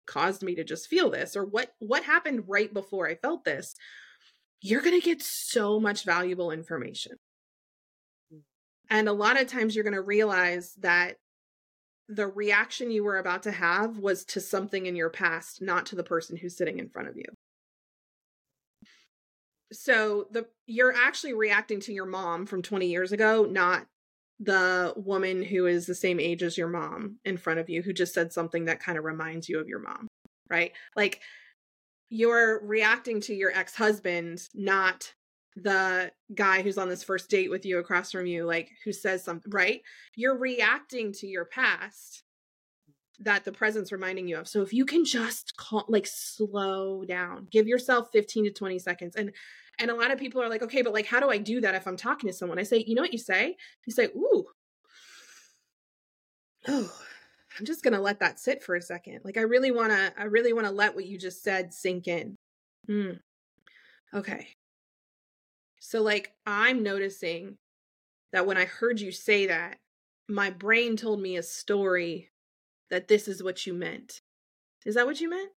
caused 0.06 0.44
me 0.44 0.54
to 0.54 0.62
just 0.62 0.86
feel 0.86 1.10
this 1.10 1.34
or 1.34 1.44
what 1.44 1.72
what 1.80 2.04
happened 2.04 2.44
right 2.46 2.72
before 2.72 3.08
i 3.08 3.16
felt 3.16 3.44
this 3.44 3.74
you're 4.60 4.82
going 4.82 4.98
to 4.98 5.04
get 5.04 5.20
so 5.20 5.80
much 5.80 6.04
valuable 6.04 6.52
information 6.52 7.16
and 8.90 9.08
a 9.08 9.12
lot 9.12 9.40
of 9.40 9.46
times 9.46 9.74
you're 9.74 9.84
going 9.84 9.94
to 9.94 10.02
realize 10.02 10.74
that 10.80 11.16
the 12.08 12.26
reaction 12.26 12.90
you 12.90 13.02
were 13.02 13.18
about 13.18 13.42
to 13.44 13.52
have 13.52 13.98
was 13.98 14.24
to 14.26 14.40
something 14.40 14.86
in 14.86 14.94
your 14.94 15.10
past 15.10 15.62
not 15.62 15.86
to 15.86 15.96
the 15.96 16.04
person 16.04 16.36
who's 16.36 16.56
sitting 16.56 16.78
in 16.78 16.88
front 16.88 17.08
of 17.08 17.16
you. 17.16 17.24
So 19.72 20.26
the 20.30 20.46
you're 20.66 20.94
actually 20.94 21.32
reacting 21.32 21.80
to 21.80 21.92
your 21.92 22.06
mom 22.06 22.46
from 22.46 22.62
20 22.62 22.86
years 22.86 23.12
ago 23.12 23.46
not 23.50 23.86
the 24.38 24.92
woman 24.96 25.42
who 25.42 25.66
is 25.66 25.86
the 25.86 25.94
same 25.94 26.20
age 26.20 26.42
as 26.42 26.58
your 26.58 26.68
mom 26.68 27.16
in 27.24 27.36
front 27.36 27.60
of 27.60 27.70
you 27.70 27.82
who 27.82 27.92
just 27.92 28.12
said 28.12 28.32
something 28.32 28.66
that 28.66 28.80
kind 28.80 28.98
of 28.98 29.04
reminds 29.04 29.48
you 29.48 29.58
of 29.58 29.68
your 29.68 29.78
mom 29.78 30.08
right? 30.50 30.72
Like 30.96 31.20
you're 32.08 32.64
reacting 32.64 33.20
to 33.22 33.34
your 33.34 33.50
ex-husband 33.50 34.40
not 34.54 35.14
the 35.56 36.10
guy 36.34 36.62
who's 36.62 36.78
on 36.78 36.88
this 36.88 37.04
first 37.04 37.30
date 37.30 37.50
with 37.50 37.64
you 37.64 37.78
across 37.78 38.10
from 38.10 38.26
you 38.26 38.44
like 38.44 38.70
who 38.84 38.92
says 38.92 39.24
something 39.24 39.52
right 39.52 39.82
you're 40.16 40.36
reacting 40.36 41.12
to 41.12 41.26
your 41.26 41.44
past 41.44 42.24
that 43.20 43.44
the 43.44 43.52
present's 43.52 43.92
reminding 43.92 44.26
you 44.26 44.36
of 44.36 44.48
so 44.48 44.62
if 44.62 44.72
you 44.72 44.84
can 44.84 45.04
just 45.04 45.56
call 45.56 45.84
like 45.88 46.06
slow 46.06 47.04
down 47.04 47.46
give 47.50 47.68
yourself 47.68 48.08
15 48.12 48.44
to 48.44 48.50
20 48.50 48.78
seconds 48.80 49.14
and 49.14 49.32
and 49.78 49.90
a 49.90 49.94
lot 49.94 50.10
of 50.10 50.18
people 50.18 50.42
are 50.42 50.48
like, 50.48 50.62
okay, 50.62 50.82
but 50.82 50.92
like, 50.92 51.06
how 51.06 51.20
do 51.20 51.30
I 51.30 51.38
do 51.38 51.60
that 51.60 51.74
if 51.74 51.86
I'm 51.86 51.96
talking 51.96 52.28
to 52.28 52.36
someone? 52.36 52.58
I 52.58 52.62
say, 52.62 52.84
you 52.86 52.94
know 52.94 53.02
what 53.02 53.12
you 53.12 53.18
say? 53.18 53.56
You 53.86 53.92
say, 53.92 54.04
ooh, 54.16 54.44
oh, 56.68 56.92
I'm 57.58 57.64
just 57.64 57.82
gonna 57.82 58.00
let 58.00 58.20
that 58.20 58.38
sit 58.38 58.62
for 58.62 58.74
a 58.74 58.82
second. 58.82 59.20
Like, 59.24 59.36
I 59.36 59.42
really 59.42 59.70
wanna, 59.70 60.12
I 60.16 60.24
really 60.24 60.52
wanna 60.52 60.70
let 60.70 60.94
what 60.94 61.06
you 61.06 61.18
just 61.18 61.42
said 61.42 61.72
sink 61.72 62.06
in. 62.06 62.36
Mm. 62.88 63.18
Okay. 64.12 64.48
So, 65.86 66.00
like, 66.00 66.32
I'm 66.46 66.82
noticing 66.82 67.58
that 68.32 68.46
when 68.46 68.56
I 68.56 68.64
heard 68.64 69.00
you 69.00 69.12
say 69.12 69.48
that, 69.48 69.76
my 70.26 70.48
brain 70.48 70.96
told 70.96 71.20
me 71.20 71.36
a 71.36 71.42
story 71.42 72.30
that 72.88 73.06
this 73.06 73.28
is 73.28 73.42
what 73.42 73.66
you 73.66 73.74
meant. 73.74 74.22
Is 74.86 74.94
that 74.94 75.04
what 75.04 75.20
you 75.20 75.28
meant? 75.28 75.50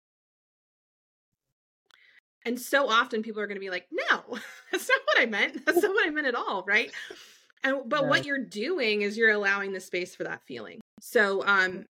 And 2.44 2.60
so 2.60 2.90
often 2.90 3.22
people 3.22 3.40
are 3.40 3.46
going 3.46 3.56
to 3.56 3.60
be 3.60 3.70
like, 3.70 3.86
no, 3.90 4.20
that's 4.70 4.86
not 4.86 5.00
what 5.06 5.18
I 5.18 5.24
meant. 5.24 5.64
That's 5.64 5.80
not 5.80 5.94
what 5.94 6.06
I 6.06 6.10
meant 6.10 6.26
at 6.26 6.34
all. 6.34 6.62
Right. 6.68 6.92
And, 7.64 7.78
but 7.86 8.02
yeah. 8.02 8.08
what 8.08 8.26
you're 8.26 8.44
doing 8.44 9.00
is 9.00 9.16
you're 9.16 9.32
allowing 9.32 9.72
the 9.72 9.80
space 9.80 10.14
for 10.14 10.24
that 10.24 10.42
feeling. 10.46 10.78
So, 11.00 11.42
um, 11.46 11.86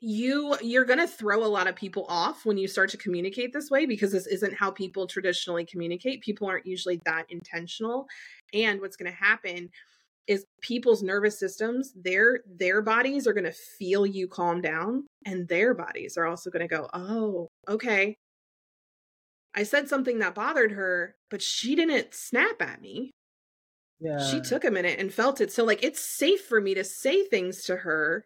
you 0.00 0.56
you're 0.60 0.84
going 0.84 0.98
to 0.98 1.08
throw 1.08 1.44
a 1.44 1.46
lot 1.46 1.66
of 1.66 1.74
people 1.74 2.06
off 2.08 2.46
when 2.46 2.56
you 2.56 2.68
start 2.68 2.88
to 2.90 2.96
communicate 2.96 3.52
this 3.52 3.70
way 3.70 3.84
because 3.84 4.12
this 4.12 4.26
isn't 4.26 4.54
how 4.54 4.70
people 4.70 5.06
traditionally 5.06 5.64
communicate 5.64 6.20
people 6.22 6.46
aren't 6.46 6.66
usually 6.66 7.00
that 7.04 7.24
intentional 7.30 8.06
and 8.54 8.80
what's 8.80 8.96
going 8.96 9.10
to 9.10 9.18
happen 9.18 9.68
is 10.28 10.44
people's 10.60 11.02
nervous 11.02 11.40
systems 11.40 11.92
their 11.96 12.40
their 12.46 12.80
bodies 12.80 13.26
are 13.26 13.32
going 13.32 13.44
to 13.44 13.52
feel 13.78 14.06
you 14.06 14.28
calm 14.28 14.60
down 14.60 15.04
and 15.26 15.48
their 15.48 15.74
bodies 15.74 16.16
are 16.16 16.26
also 16.26 16.48
going 16.48 16.66
to 16.66 16.72
go 16.72 16.88
oh 16.92 17.48
okay 17.68 18.14
I 19.54 19.64
said 19.64 19.88
something 19.88 20.20
that 20.20 20.36
bothered 20.36 20.72
her, 20.72 21.16
but 21.30 21.42
she 21.42 21.74
didn't 21.74 22.14
snap 22.14 22.62
at 22.62 22.80
me. 22.80 23.10
Yeah. 23.98 24.24
She 24.30 24.40
took 24.40 24.64
a 24.64 24.70
minute 24.70 25.00
and 25.00 25.12
felt 25.12 25.40
it. 25.40 25.50
So 25.50 25.64
like 25.64 25.82
it's 25.82 26.00
safe 26.00 26.42
for 26.42 26.60
me 26.60 26.74
to 26.74 26.84
say 26.84 27.24
things 27.24 27.64
to 27.64 27.76
her 27.76 28.24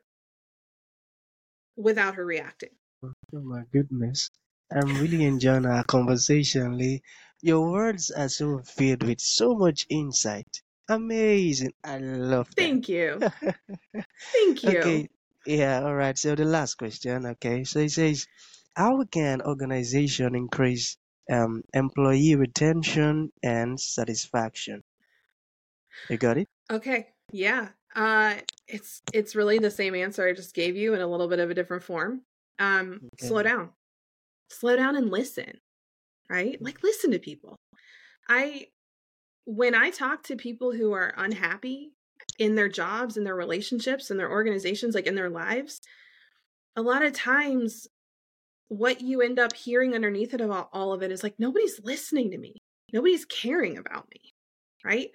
without 1.76 2.14
her 2.16 2.24
reacting. 2.24 2.70
Oh 3.02 3.14
my 3.32 3.62
goodness. 3.72 4.30
I'm 4.70 4.98
really 5.00 5.24
enjoying 5.24 5.66
our 5.66 5.84
conversation, 5.84 6.78
Lee. 6.78 7.02
Your 7.40 7.70
words 7.70 8.10
are 8.10 8.28
so 8.28 8.62
filled 8.62 9.02
with 9.02 9.20
so 9.20 9.54
much 9.54 9.86
insight. 9.88 10.62
Amazing. 10.88 11.74
I 11.84 11.98
love 11.98 12.48
that. 12.56 12.56
Thank 12.56 12.88
you. 12.88 13.20
Thank 14.32 14.64
you. 14.64 14.78
Okay. 14.78 15.08
Yeah, 15.46 15.82
all 15.82 15.94
right. 15.94 16.16
So 16.16 16.34
the 16.34 16.44
last 16.44 16.76
question, 16.76 17.26
okay. 17.26 17.64
So 17.64 17.80
it 17.80 17.90
says, 17.90 18.26
how 18.76 19.02
can 19.04 19.42
organization 19.42 20.34
increase 20.34 20.96
um, 21.30 21.62
employee 21.72 22.36
retention 22.36 23.32
and 23.42 23.80
satisfaction. 23.80 24.82
You 26.08 26.18
got 26.18 26.38
it? 26.38 26.48
Okay. 26.70 27.08
Yeah. 27.32 27.68
Uh, 27.94 28.34
it's 28.66 29.02
it's 29.12 29.36
really 29.36 29.58
the 29.58 29.70
same 29.70 29.94
answer 29.94 30.26
I 30.26 30.32
just 30.32 30.54
gave 30.54 30.76
you 30.76 30.94
in 30.94 31.00
a 31.00 31.06
little 31.06 31.28
bit 31.28 31.40
of 31.40 31.50
a 31.50 31.54
different 31.54 31.82
form. 31.82 32.22
Um, 32.58 33.00
okay. 33.14 33.26
slow 33.26 33.42
down. 33.42 33.70
Slow 34.50 34.76
down 34.76 34.96
and 34.96 35.10
listen. 35.10 35.60
Right? 36.28 36.60
Like 36.60 36.82
listen 36.82 37.10
to 37.10 37.18
people. 37.18 37.56
I 38.28 38.68
when 39.44 39.74
I 39.74 39.90
talk 39.90 40.22
to 40.24 40.36
people 40.36 40.72
who 40.72 40.92
are 40.92 41.12
unhappy 41.16 41.92
in 42.38 42.54
their 42.54 42.68
jobs, 42.68 43.16
in 43.16 43.24
their 43.24 43.34
relationships, 43.34 44.10
in 44.10 44.16
their 44.16 44.30
organizations, 44.30 44.94
like 44.94 45.06
in 45.06 45.14
their 45.14 45.30
lives, 45.30 45.80
a 46.76 46.82
lot 46.82 47.02
of 47.02 47.12
times 47.12 47.88
what 48.68 49.02
you 49.02 49.20
end 49.20 49.38
up 49.38 49.54
hearing 49.54 49.94
underneath 49.94 50.32
it 50.32 50.40
about 50.40 50.70
all 50.72 50.92
of 50.92 51.02
it 51.02 51.12
is 51.12 51.22
like 51.22 51.34
nobody's 51.38 51.78
listening 51.84 52.30
to 52.30 52.38
me 52.38 52.56
nobody's 52.92 53.26
caring 53.26 53.76
about 53.76 54.08
me 54.10 54.32
right 54.82 55.10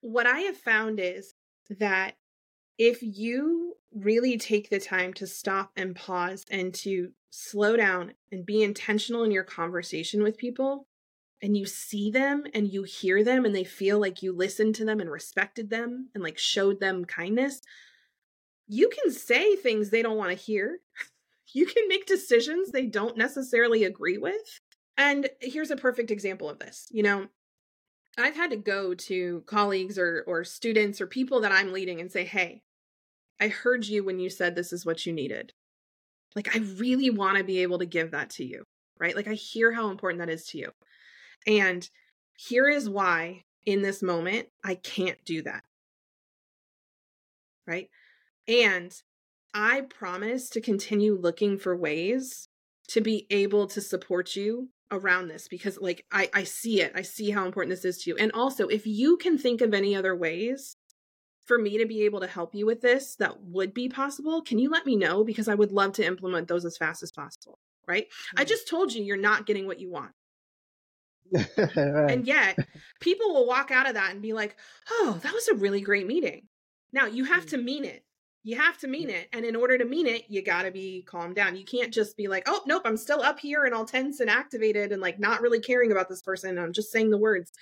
what 0.00 0.26
i 0.26 0.40
have 0.40 0.56
found 0.56 0.98
is 1.00 1.34
that 1.68 2.16
if 2.78 3.02
you 3.02 3.74
really 3.92 4.38
take 4.38 4.70
the 4.70 4.80
time 4.80 5.12
to 5.12 5.26
stop 5.26 5.72
and 5.76 5.94
pause 5.96 6.44
and 6.50 6.72
to 6.72 7.10
slow 7.30 7.76
down 7.76 8.12
and 8.32 8.46
be 8.46 8.62
intentional 8.62 9.24
in 9.24 9.30
your 9.30 9.44
conversation 9.44 10.22
with 10.22 10.38
people 10.38 10.86
and 11.42 11.56
you 11.56 11.66
see 11.66 12.10
them 12.10 12.44
and 12.54 12.72
you 12.72 12.82
hear 12.82 13.22
them 13.24 13.44
and 13.44 13.54
they 13.54 13.64
feel 13.64 14.00
like 14.00 14.22
you 14.22 14.32
listened 14.32 14.74
to 14.74 14.84
them 14.84 15.00
and 15.00 15.10
respected 15.10 15.70
them 15.70 16.08
and 16.14 16.22
like 16.22 16.38
showed 16.38 16.80
them 16.80 17.04
kindness 17.04 17.60
you 18.66 18.88
can 18.88 19.12
say 19.12 19.56
things 19.56 19.90
they 19.90 20.02
don't 20.02 20.16
want 20.16 20.30
to 20.30 20.44
hear 20.44 20.78
you 21.54 21.66
can 21.66 21.88
make 21.88 22.06
decisions 22.06 22.70
they 22.70 22.86
don't 22.86 23.16
necessarily 23.16 23.84
agree 23.84 24.18
with. 24.18 24.60
And 24.96 25.28
here's 25.40 25.70
a 25.70 25.76
perfect 25.76 26.10
example 26.10 26.48
of 26.48 26.58
this. 26.58 26.86
You 26.90 27.02
know, 27.02 27.26
I've 28.18 28.36
had 28.36 28.50
to 28.50 28.56
go 28.56 28.94
to 28.94 29.42
colleagues 29.46 29.98
or 29.98 30.24
or 30.26 30.44
students 30.44 31.00
or 31.00 31.06
people 31.06 31.40
that 31.40 31.52
I'm 31.52 31.72
leading 31.72 32.00
and 32.00 32.10
say, 32.10 32.24
"Hey, 32.24 32.62
I 33.40 33.48
heard 33.48 33.86
you 33.86 34.04
when 34.04 34.18
you 34.18 34.30
said 34.30 34.54
this 34.54 34.72
is 34.72 34.84
what 34.84 35.06
you 35.06 35.12
needed." 35.12 35.52
Like 36.36 36.54
I 36.54 36.60
really 36.60 37.10
want 37.10 37.38
to 37.38 37.44
be 37.44 37.58
able 37.62 37.78
to 37.78 37.86
give 37.86 38.12
that 38.12 38.30
to 38.30 38.44
you, 38.44 38.64
right? 38.98 39.16
Like 39.16 39.28
I 39.28 39.34
hear 39.34 39.72
how 39.72 39.90
important 39.90 40.20
that 40.20 40.32
is 40.32 40.46
to 40.48 40.58
you. 40.58 40.70
And 41.46 41.88
here 42.36 42.68
is 42.68 42.88
why 42.88 43.44
in 43.66 43.82
this 43.82 44.02
moment 44.02 44.48
I 44.64 44.76
can't 44.76 45.22
do 45.24 45.42
that. 45.42 45.64
Right? 47.66 47.90
And 48.48 48.94
I 49.54 49.82
promise 49.82 50.48
to 50.50 50.60
continue 50.60 51.14
looking 51.14 51.58
for 51.58 51.76
ways 51.76 52.48
to 52.88 53.00
be 53.00 53.26
able 53.30 53.66
to 53.68 53.80
support 53.80 54.36
you 54.36 54.70
around 54.90 55.28
this 55.28 55.48
because 55.48 55.78
like 55.80 56.04
I 56.10 56.28
I 56.34 56.44
see 56.44 56.80
it. 56.80 56.92
I 56.94 57.02
see 57.02 57.30
how 57.30 57.46
important 57.46 57.70
this 57.70 57.84
is 57.84 58.02
to 58.02 58.10
you. 58.10 58.16
And 58.16 58.32
also, 58.32 58.66
if 58.68 58.86
you 58.86 59.16
can 59.16 59.38
think 59.38 59.60
of 59.60 59.74
any 59.74 59.94
other 59.94 60.14
ways 60.14 60.76
for 61.46 61.58
me 61.58 61.78
to 61.78 61.86
be 61.86 62.02
able 62.04 62.20
to 62.20 62.26
help 62.26 62.54
you 62.54 62.66
with 62.66 62.80
this 62.80 63.16
that 63.16 63.42
would 63.42 63.74
be 63.74 63.88
possible, 63.88 64.42
can 64.42 64.58
you 64.58 64.70
let 64.70 64.86
me 64.86 64.96
know 64.96 65.24
because 65.24 65.48
I 65.48 65.54
would 65.54 65.72
love 65.72 65.92
to 65.94 66.06
implement 66.06 66.48
those 66.48 66.64
as 66.64 66.76
fast 66.76 67.02
as 67.02 67.12
possible, 67.12 67.58
right? 67.86 68.04
Mm-hmm. 68.06 68.40
I 68.40 68.44
just 68.44 68.68
told 68.68 68.92
you 68.92 69.02
you're 69.02 69.16
not 69.16 69.46
getting 69.46 69.66
what 69.66 69.80
you 69.80 69.90
want. 69.90 70.12
And 71.56 72.26
yet, 72.26 72.58
people 73.00 73.32
will 73.32 73.46
walk 73.46 73.70
out 73.70 73.88
of 73.88 73.94
that 73.94 74.10
and 74.12 74.22
be 74.22 74.32
like, 74.32 74.56
"Oh, 74.90 75.20
that 75.22 75.32
was 75.32 75.48
a 75.48 75.54
really 75.54 75.80
great 75.80 76.06
meeting." 76.06 76.48
Now, 76.92 77.06
you 77.06 77.24
have 77.24 77.46
mm-hmm. 77.46 77.56
to 77.56 77.62
mean 77.62 77.84
it 77.84 78.04
you 78.42 78.56
have 78.56 78.78
to 78.78 78.88
mean 78.88 79.10
it. 79.10 79.28
And 79.32 79.44
in 79.44 79.54
order 79.54 79.76
to 79.76 79.84
mean 79.84 80.06
it, 80.06 80.24
you 80.28 80.42
got 80.42 80.62
to 80.62 80.70
be 80.70 81.02
calmed 81.02 81.36
down. 81.36 81.56
You 81.56 81.64
can't 81.64 81.92
just 81.92 82.16
be 82.16 82.26
like, 82.26 82.44
oh, 82.46 82.62
nope, 82.66 82.82
I'm 82.84 82.96
still 82.96 83.20
up 83.20 83.38
here 83.38 83.64
and 83.64 83.74
all 83.74 83.84
tense 83.84 84.20
and 84.20 84.30
activated 84.30 84.92
and 84.92 85.02
like 85.02 85.18
not 85.18 85.42
really 85.42 85.60
caring 85.60 85.92
about 85.92 86.08
this 86.08 86.22
person. 86.22 86.58
I'm 86.58 86.72
just 86.72 86.90
saying 86.90 87.10
the 87.10 87.18
words. 87.18 87.52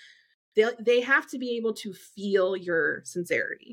They, 0.54 0.66
they 0.78 1.00
have 1.00 1.26
to 1.30 1.38
be 1.38 1.56
able 1.56 1.74
to 1.74 1.92
feel 1.92 2.56
your 2.56 3.02
sincerity. 3.04 3.72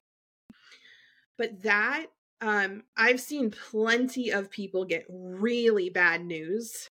But 1.38 1.62
that, 1.64 2.08
um, 2.42 2.84
I've 2.98 3.20
seen 3.20 3.52
plenty 3.52 4.32
of 4.32 4.50
people 4.50 4.86
get 4.86 5.06
really 5.10 5.90
bad 5.90 6.26
news 6.26 6.88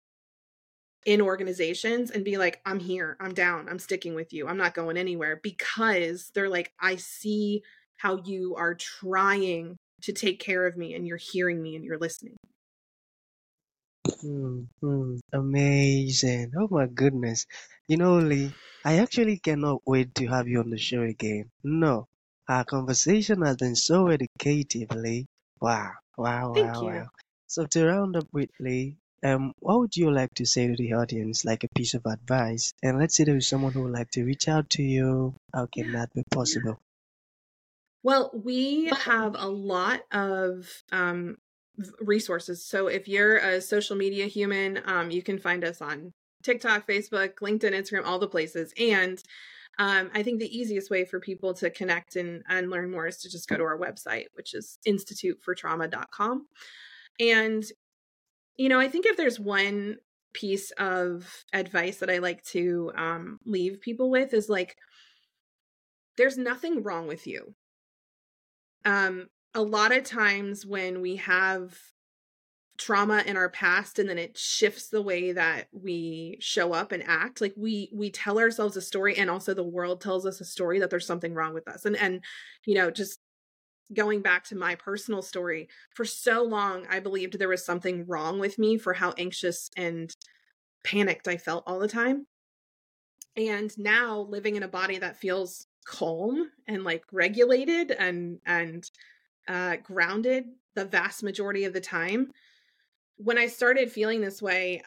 in 1.07 1.21
organizations 1.21 2.11
and 2.11 2.25
be 2.25 2.37
like, 2.37 2.61
I'm 2.67 2.79
here, 2.79 3.17
I'm 3.21 3.33
down, 3.33 3.69
I'm 3.69 3.79
sticking 3.79 4.15
with 4.15 4.33
you, 4.33 4.49
I'm 4.49 4.59
not 4.59 4.75
going 4.75 4.97
anywhere 4.97 5.41
because 5.43 6.31
they're 6.35 6.51
like, 6.51 6.73
I 6.81 6.97
see 6.97 7.63
how 7.97 8.23
you 8.25 8.55
are 8.57 8.75
trying 8.75 9.77
to 10.03 10.13
take 10.13 10.41
care 10.41 10.67
of 10.67 10.77
me 10.77 10.95
and 10.95 11.07
you're 11.07 11.17
hearing 11.17 11.63
me 11.63 11.77
and 11.77 11.85
you're 11.85 11.99
listening. 11.99 12.37
Hmm, 14.21 14.63
hmm, 14.81 15.17
amazing. 15.33 16.53
Oh 16.57 16.69
my 16.71 16.87
goodness. 16.87 17.47
You 17.87 17.99
know, 17.99 18.19
Lee, 18.19 18.55
I 18.85 18.99
actually 18.99 19.39
cannot 19.39 19.83
wait 19.87 20.15
to 20.15 20.27
have 20.29 20.49
you 20.49 20.61
on 20.61 20.71
the 20.71 20.79
show 20.79 21.03
again. 21.03 21.51
No, 21.63 22.07
our 22.49 22.65
conversation 22.65 23.43
has 23.43 23.57
been 23.57 23.77
so 23.77 24.09
educative, 24.09 24.91
Lee. 24.93 25.27
Wow, 25.61 25.93
wow, 26.17 26.53
Thank 26.55 26.81
wow, 26.81 26.83
you. 26.83 26.89
wow. 27.03 27.09
So 27.47 27.67
to 27.67 27.87
round 27.87 28.17
up 28.17 28.29
with 28.33 28.51
Lee, 28.59 28.97
um, 29.23 29.53
what 29.59 29.81
would 29.81 29.97
you 29.97 30.11
like 30.11 30.33
to 30.37 30.47
say 30.47 30.67
to 30.69 30.77
the 30.77 30.95
audience, 30.95 31.45
like 31.45 31.65
a 31.65 31.69
piece 31.77 31.95
of 31.95 32.07
advice? 32.07 32.73
And 32.83 32.99
let's 32.99 33.17
say 33.17 33.25
there 33.25 33.37
is 33.37 33.49
someone 33.49 33.75
who 33.75 33.83
would 33.83 33.93
like 33.93 34.11
to 34.13 34.25
reach 34.25 34.49
out 34.49 34.71
to 34.71 34.83
you. 34.83 35.35
How 35.53 35.67
can 35.67 35.93
that 35.93 36.15
be 36.15 36.23
possible? 36.31 36.81
Well, 38.03 38.31
we 38.33 38.91
have 39.05 39.37
a 39.39 39.49
lot 39.49 40.01
of 40.11 40.67
um, 40.91 41.37
resources. 42.01 42.67
So 42.67 42.87
if 42.87 43.09
you're 43.09 43.37
a 43.37 43.61
social 43.61 43.97
media 43.97 44.27
human, 44.27 44.81
um, 44.87 45.11
you 45.11 45.23
can 45.23 45.39
find 45.39 45.65
us 45.65 45.83
on 45.83 46.13
TikTok, 46.43 46.87
Facebook, 46.87 47.35
LinkedIn, 47.43 47.73
Instagram, 47.73 48.07
all 48.07 48.19
the 48.19 48.29
places. 48.29 48.73
And 48.79 49.23
um, 49.79 50.11
I 50.15 50.23
think 50.23 50.41
the 50.41 50.57
easiest 50.59 50.91
way 50.91 51.05
for 51.05 51.21
people 51.21 51.55
to 51.55 51.71
connect 51.71 52.17
and, 52.17 52.43
and 52.49 52.71
learn 52.71 52.91
more 52.91 53.07
is 53.07 53.19
to 53.19 53.31
just 53.31 53.49
go 53.49 53.57
to 53.57 53.65
our 53.65 53.79
website, 53.79 54.27
which 54.35 54.55
is 54.55 54.79
institutefortrauma.com. 54.87 56.47
And, 57.19 57.65
you 58.57 58.69
know, 58.69 58.81
I 58.81 58.89
think 58.89 59.07
if 59.07 59.17
there's 59.17 59.39
one 59.39 59.97
piece 60.33 60.71
of 60.73 61.45
advice 61.53 61.99
that 61.99 62.11
I 62.11 62.19
like 62.19 62.43
to 62.45 62.93
um, 62.97 63.39
leave 63.45 63.81
people 63.81 64.11
with 64.11 64.33
is 64.33 64.49
like, 64.49 64.77
there's 66.17 66.37
nothing 66.37 66.83
wrong 66.83 67.07
with 67.07 67.27
you. 67.27 67.55
Um, 68.85 69.29
a 69.55 69.63
lot 69.63 69.95
of 69.95 70.05
times 70.05 70.65
when 70.65 71.01
we 71.01 71.17
have 71.17 71.77
trauma 72.79 73.23
in 73.27 73.37
our 73.37 73.51
past 73.51 73.99
and 73.99 74.09
then 74.09 74.17
it 74.17 74.39
shifts 74.39 74.89
the 74.89 75.03
way 75.03 75.33
that 75.33 75.69
we 75.71 76.39
show 76.41 76.73
up 76.73 76.93
and 76.93 77.03
act 77.07 77.43
like 77.43 77.53
we 77.55 77.91
we 77.93 78.11
tell 78.11 78.39
ourselves 78.39 78.75
a 78.75 78.81
story 78.81 79.19
and 79.19 79.29
also 79.29 79.53
the 79.53 79.63
world 79.63 80.01
tells 80.01 80.25
us 80.25 80.41
a 80.41 80.47
story 80.47 80.79
that 80.79 80.89
there's 80.89 81.07
something 81.07 81.35
wrong 81.35 81.53
with 81.53 81.69
us. 81.69 81.85
And 81.85 81.95
and 81.97 82.25
you 82.65 82.75
know 82.75 82.91
just 82.91 83.21
going 83.93 84.23
back 84.23 84.45
to 84.45 84.57
my 84.57 84.77
personal 84.77 85.21
story 85.21 85.69
for 85.95 86.05
so 86.05 86.45
long 86.45 86.87
i 86.89 87.01
believed 87.01 87.37
there 87.37 87.49
was 87.49 87.67
something 87.67 88.07
wrong 88.07 88.39
with 88.39 88.57
me 88.57 88.79
for 88.79 88.95
how 88.95 89.13
anxious 89.19 89.69
and 89.77 90.15
panicked 90.85 91.27
i 91.27 91.37
felt 91.37 91.65
all 91.67 91.81
the 91.81 91.89
time. 91.89 92.27
And 93.37 93.77
now 93.79 94.21
living 94.21 94.57
in 94.57 94.63
a 94.63 94.69
body 94.69 94.99
that 94.99 95.17
feels 95.17 95.67
calm 95.91 96.51
and 96.69 96.85
like 96.85 97.05
regulated 97.13 97.91
and 97.93 98.41
and 98.47 98.91
uh 99.49 99.77
grounded 99.83 100.45
the 100.77 100.87
vast 100.87 101.23
majority 101.23 101.65
of 101.65 101.73
the 101.75 101.81
time 101.83 102.33
when 103.19 103.39
I 103.39 103.49
started 103.49 103.93
feeling 103.93 104.23
this 104.23 104.41
way, 104.41 104.83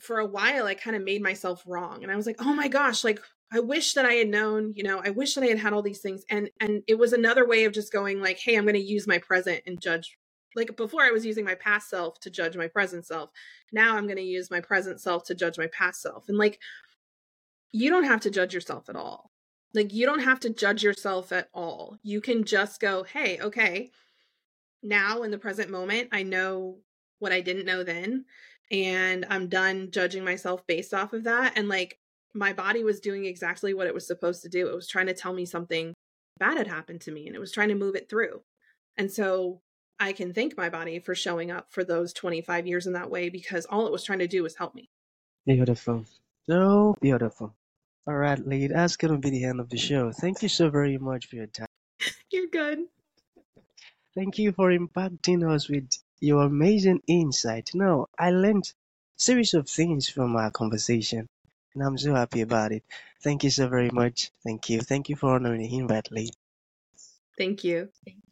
for 0.00 0.18
a 0.18 0.26
while, 0.26 0.66
I 0.66 0.74
kind 0.74 0.96
of 0.96 1.04
made 1.04 1.22
myself 1.22 1.62
wrong. 1.66 2.02
And 2.02 2.12
I 2.12 2.16
was 2.16 2.26
like, 2.26 2.36
oh 2.40 2.54
my 2.54 2.68
gosh, 2.68 3.04
like, 3.04 3.20
I 3.52 3.60
wish 3.60 3.94
that 3.94 4.06
I 4.06 4.14
had 4.14 4.28
known, 4.28 4.72
you 4.76 4.84
know, 4.84 5.00
I 5.04 5.10
wish 5.10 5.34
that 5.34 5.44
I 5.44 5.48
had 5.48 5.58
had 5.58 5.72
all 5.72 5.82
these 5.82 6.00
things. 6.00 6.24
And, 6.30 6.50
and 6.60 6.82
it 6.88 6.98
was 6.98 7.12
another 7.12 7.46
way 7.46 7.64
of 7.64 7.72
just 7.72 7.92
going 7.92 8.20
like, 8.20 8.38
hey, 8.38 8.56
I'm 8.56 8.64
going 8.64 8.74
to 8.74 8.80
use 8.80 9.06
my 9.06 9.18
present 9.18 9.62
and 9.66 9.80
judge. 9.80 10.16
Like 10.56 10.76
before, 10.76 11.02
I 11.02 11.12
was 11.12 11.26
using 11.26 11.44
my 11.44 11.56
past 11.56 11.90
self 11.90 12.20
to 12.20 12.30
judge 12.30 12.56
my 12.56 12.68
present 12.68 13.06
self. 13.06 13.30
Now 13.72 13.96
I'm 13.96 14.06
going 14.06 14.16
to 14.18 14.22
use 14.22 14.50
my 14.50 14.60
present 14.60 15.00
self 15.00 15.24
to 15.26 15.34
judge 15.34 15.58
my 15.58 15.68
past 15.68 16.02
self. 16.02 16.28
And 16.28 16.38
like, 16.38 16.60
you 17.72 17.90
don't 17.90 18.04
have 18.04 18.22
to 18.22 18.30
judge 18.30 18.54
yourself 18.54 18.88
at 18.88 18.96
all. 18.96 19.29
Like, 19.74 19.92
you 19.92 20.06
don't 20.06 20.24
have 20.24 20.40
to 20.40 20.50
judge 20.50 20.82
yourself 20.82 21.32
at 21.32 21.48
all. 21.54 21.98
You 22.02 22.20
can 22.20 22.44
just 22.44 22.80
go, 22.80 23.04
hey, 23.04 23.38
okay, 23.40 23.90
now 24.82 25.22
in 25.22 25.30
the 25.30 25.38
present 25.38 25.70
moment, 25.70 26.08
I 26.12 26.22
know 26.22 26.78
what 27.18 27.32
I 27.32 27.40
didn't 27.40 27.66
know 27.66 27.84
then. 27.84 28.24
And 28.70 29.26
I'm 29.28 29.48
done 29.48 29.90
judging 29.90 30.24
myself 30.24 30.66
based 30.66 30.94
off 30.94 31.12
of 31.12 31.24
that. 31.24 31.56
And 31.56 31.68
like 31.68 31.98
my 32.34 32.52
body 32.52 32.84
was 32.84 33.00
doing 33.00 33.24
exactly 33.24 33.74
what 33.74 33.86
it 33.86 33.94
was 33.94 34.06
supposed 34.06 34.42
to 34.42 34.48
do. 34.48 34.68
It 34.68 34.74
was 34.74 34.88
trying 34.88 35.06
to 35.06 35.14
tell 35.14 35.32
me 35.32 35.44
something 35.44 35.94
bad 36.38 36.56
had 36.56 36.68
happened 36.68 37.00
to 37.02 37.12
me 37.12 37.26
and 37.26 37.36
it 37.36 37.40
was 37.40 37.52
trying 37.52 37.68
to 37.68 37.74
move 37.74 37.94
it 37.94 38.08
through. 38.08 38.42
And 38.96 39.10
so 39.10 39.60
I 39.98 40.12
can 40.12 40.32
thank 40.32 40.56
my 40.56 40.70
body 40.70 40.98
for 40.98 41.14
showing 41.14 41.50
up 41.50 41.66
for 41.70 41.84
those 41.84 42.12
25 42.12 42.66
years 42.66 42.86
in 42.86 42.94
that 42.94 43.10
way 43.10 43.28
because 43.28 43.66
all 43.66 43.86
it 43.86 43.92
was 43.92 44.04
trying 44.04 44.20
to 44.20 44.28
do 44.28 44.42
was 44.42 44.56
help 44.56 44.74
me. 44.74 44.88
Beautiful. 45.46 46.04
So 46.48 46.96
beautiful. 47.00 47.54
All 48.06 48.14
right, 48.14 48.38
Lee, 48.46 48.66
that's 48.66 48.96
going 48.96 49.12
to 49.12 49.18
be 49.18 49.30
the 49.30 49.44
end 49.44 49.60
of 49.60 49.68
the 49.68 49.76
show. 49.76 50.10
Thank 50.12 50.42
you 50.42 50.48
so 50.48 50.70
very 50.70 50.98
much 50.98 51.26
for 51.26 51.36
your 51.36 51.46
time. 51.46 51.68
You're 52.30 52.48
good. 52.48 52.78
Thank 54.14 54.38
you 54.38 54.52
for 54.52 54.70
impacting 54.70 55.48
us 55.48 55.68
with 55.68 55.88
your 56.20 56.42
amazing 56.42 57.02
insight. 57.06 57.70
Now, 57.74 58.06
I 58.18 58.30
learned 58.30 58.64
a 58.64 59.20
series 59.20 59.54
of 59.54 59.68
things 59.68 60.08
from 60.08 60.34
our 60.36 60.50
conversation, 60.50 61.28
and 61.74 61.82
I'm 61.82 61.98
so 61.98 62.14
happy 62.14 62.40
about 62.40 62.72
it. 62.72 62.82
Thank 63.22 63.44
you 63.44 63.50
so 63.50 63.68
very 63.68 63.90
much. 63.90 64.30
Thank 64.44 64.70
you. 64.70 64.80
Thank 64.80 65.08
you 65.08 65.16
for 65.16 65.34
honoring 65.34 65.60
the 65.60 65.76
invite, 65.76 66.10
Lee. 66.10 66.30
Thank 67.38 67.64
you. 67.64 67.90
Thank 68.04 68.16
you. 68.16 68.22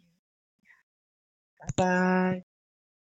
Bye 1.76 2.42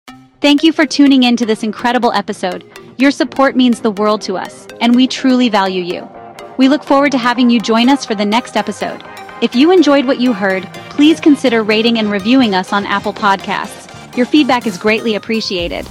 bye. 0.08 0.16
Thank 0.40 0.62
you 0.62 0.72
for 0.72 0.86
tuning 0.86 1.22
in 1.22 1.36
to 1.36 1.46
this 1.46 1.62
incredible 1.62 2.12
episode. 2.12 2.64
Your 2.98 3.10
support 3.10 3.56
means 3.56 3.80
the 3.80 3.90
world 3.90 4.22
to 4.22 4.36
us, 4.36 4.66
and 4.80 4.94
we 4.94 5.06
truly 5.06 5.48
value 5.48 5.82
you. 5.82 6.25
We 6.58 6.68
look 6.68 6.84
forward 6.84 7.12
to 7.12 7.18
having 7.18 7.50
you 7.50 7.60
join 7.60 7.88
us 7.88 8.06
for 8.06 8.14
the 8.14 8.24
next 8.24 8.56
episode. 8.56 9.02
If 9.42 9.54
you 9.54 9.70
enjoyed 9.70 10.06
what 10.06 10.20
you 10.20 10.32
heard, 10.32 10.64
please 10.88 11.20
consider 11.20 11.62
rating 11.62 11.98
and 11.98 12.10
reviewing 12.10 12.54
us 12.54 12.72
on 12.72 12.86
Apple 12.86 13.12
Podcasts. 13.12 14.16
Your 14.16 14.24
feedback 14.24 14.66
is 14.66 14.78
greatly 14.78 15.14
appreciated. 15.14 15.86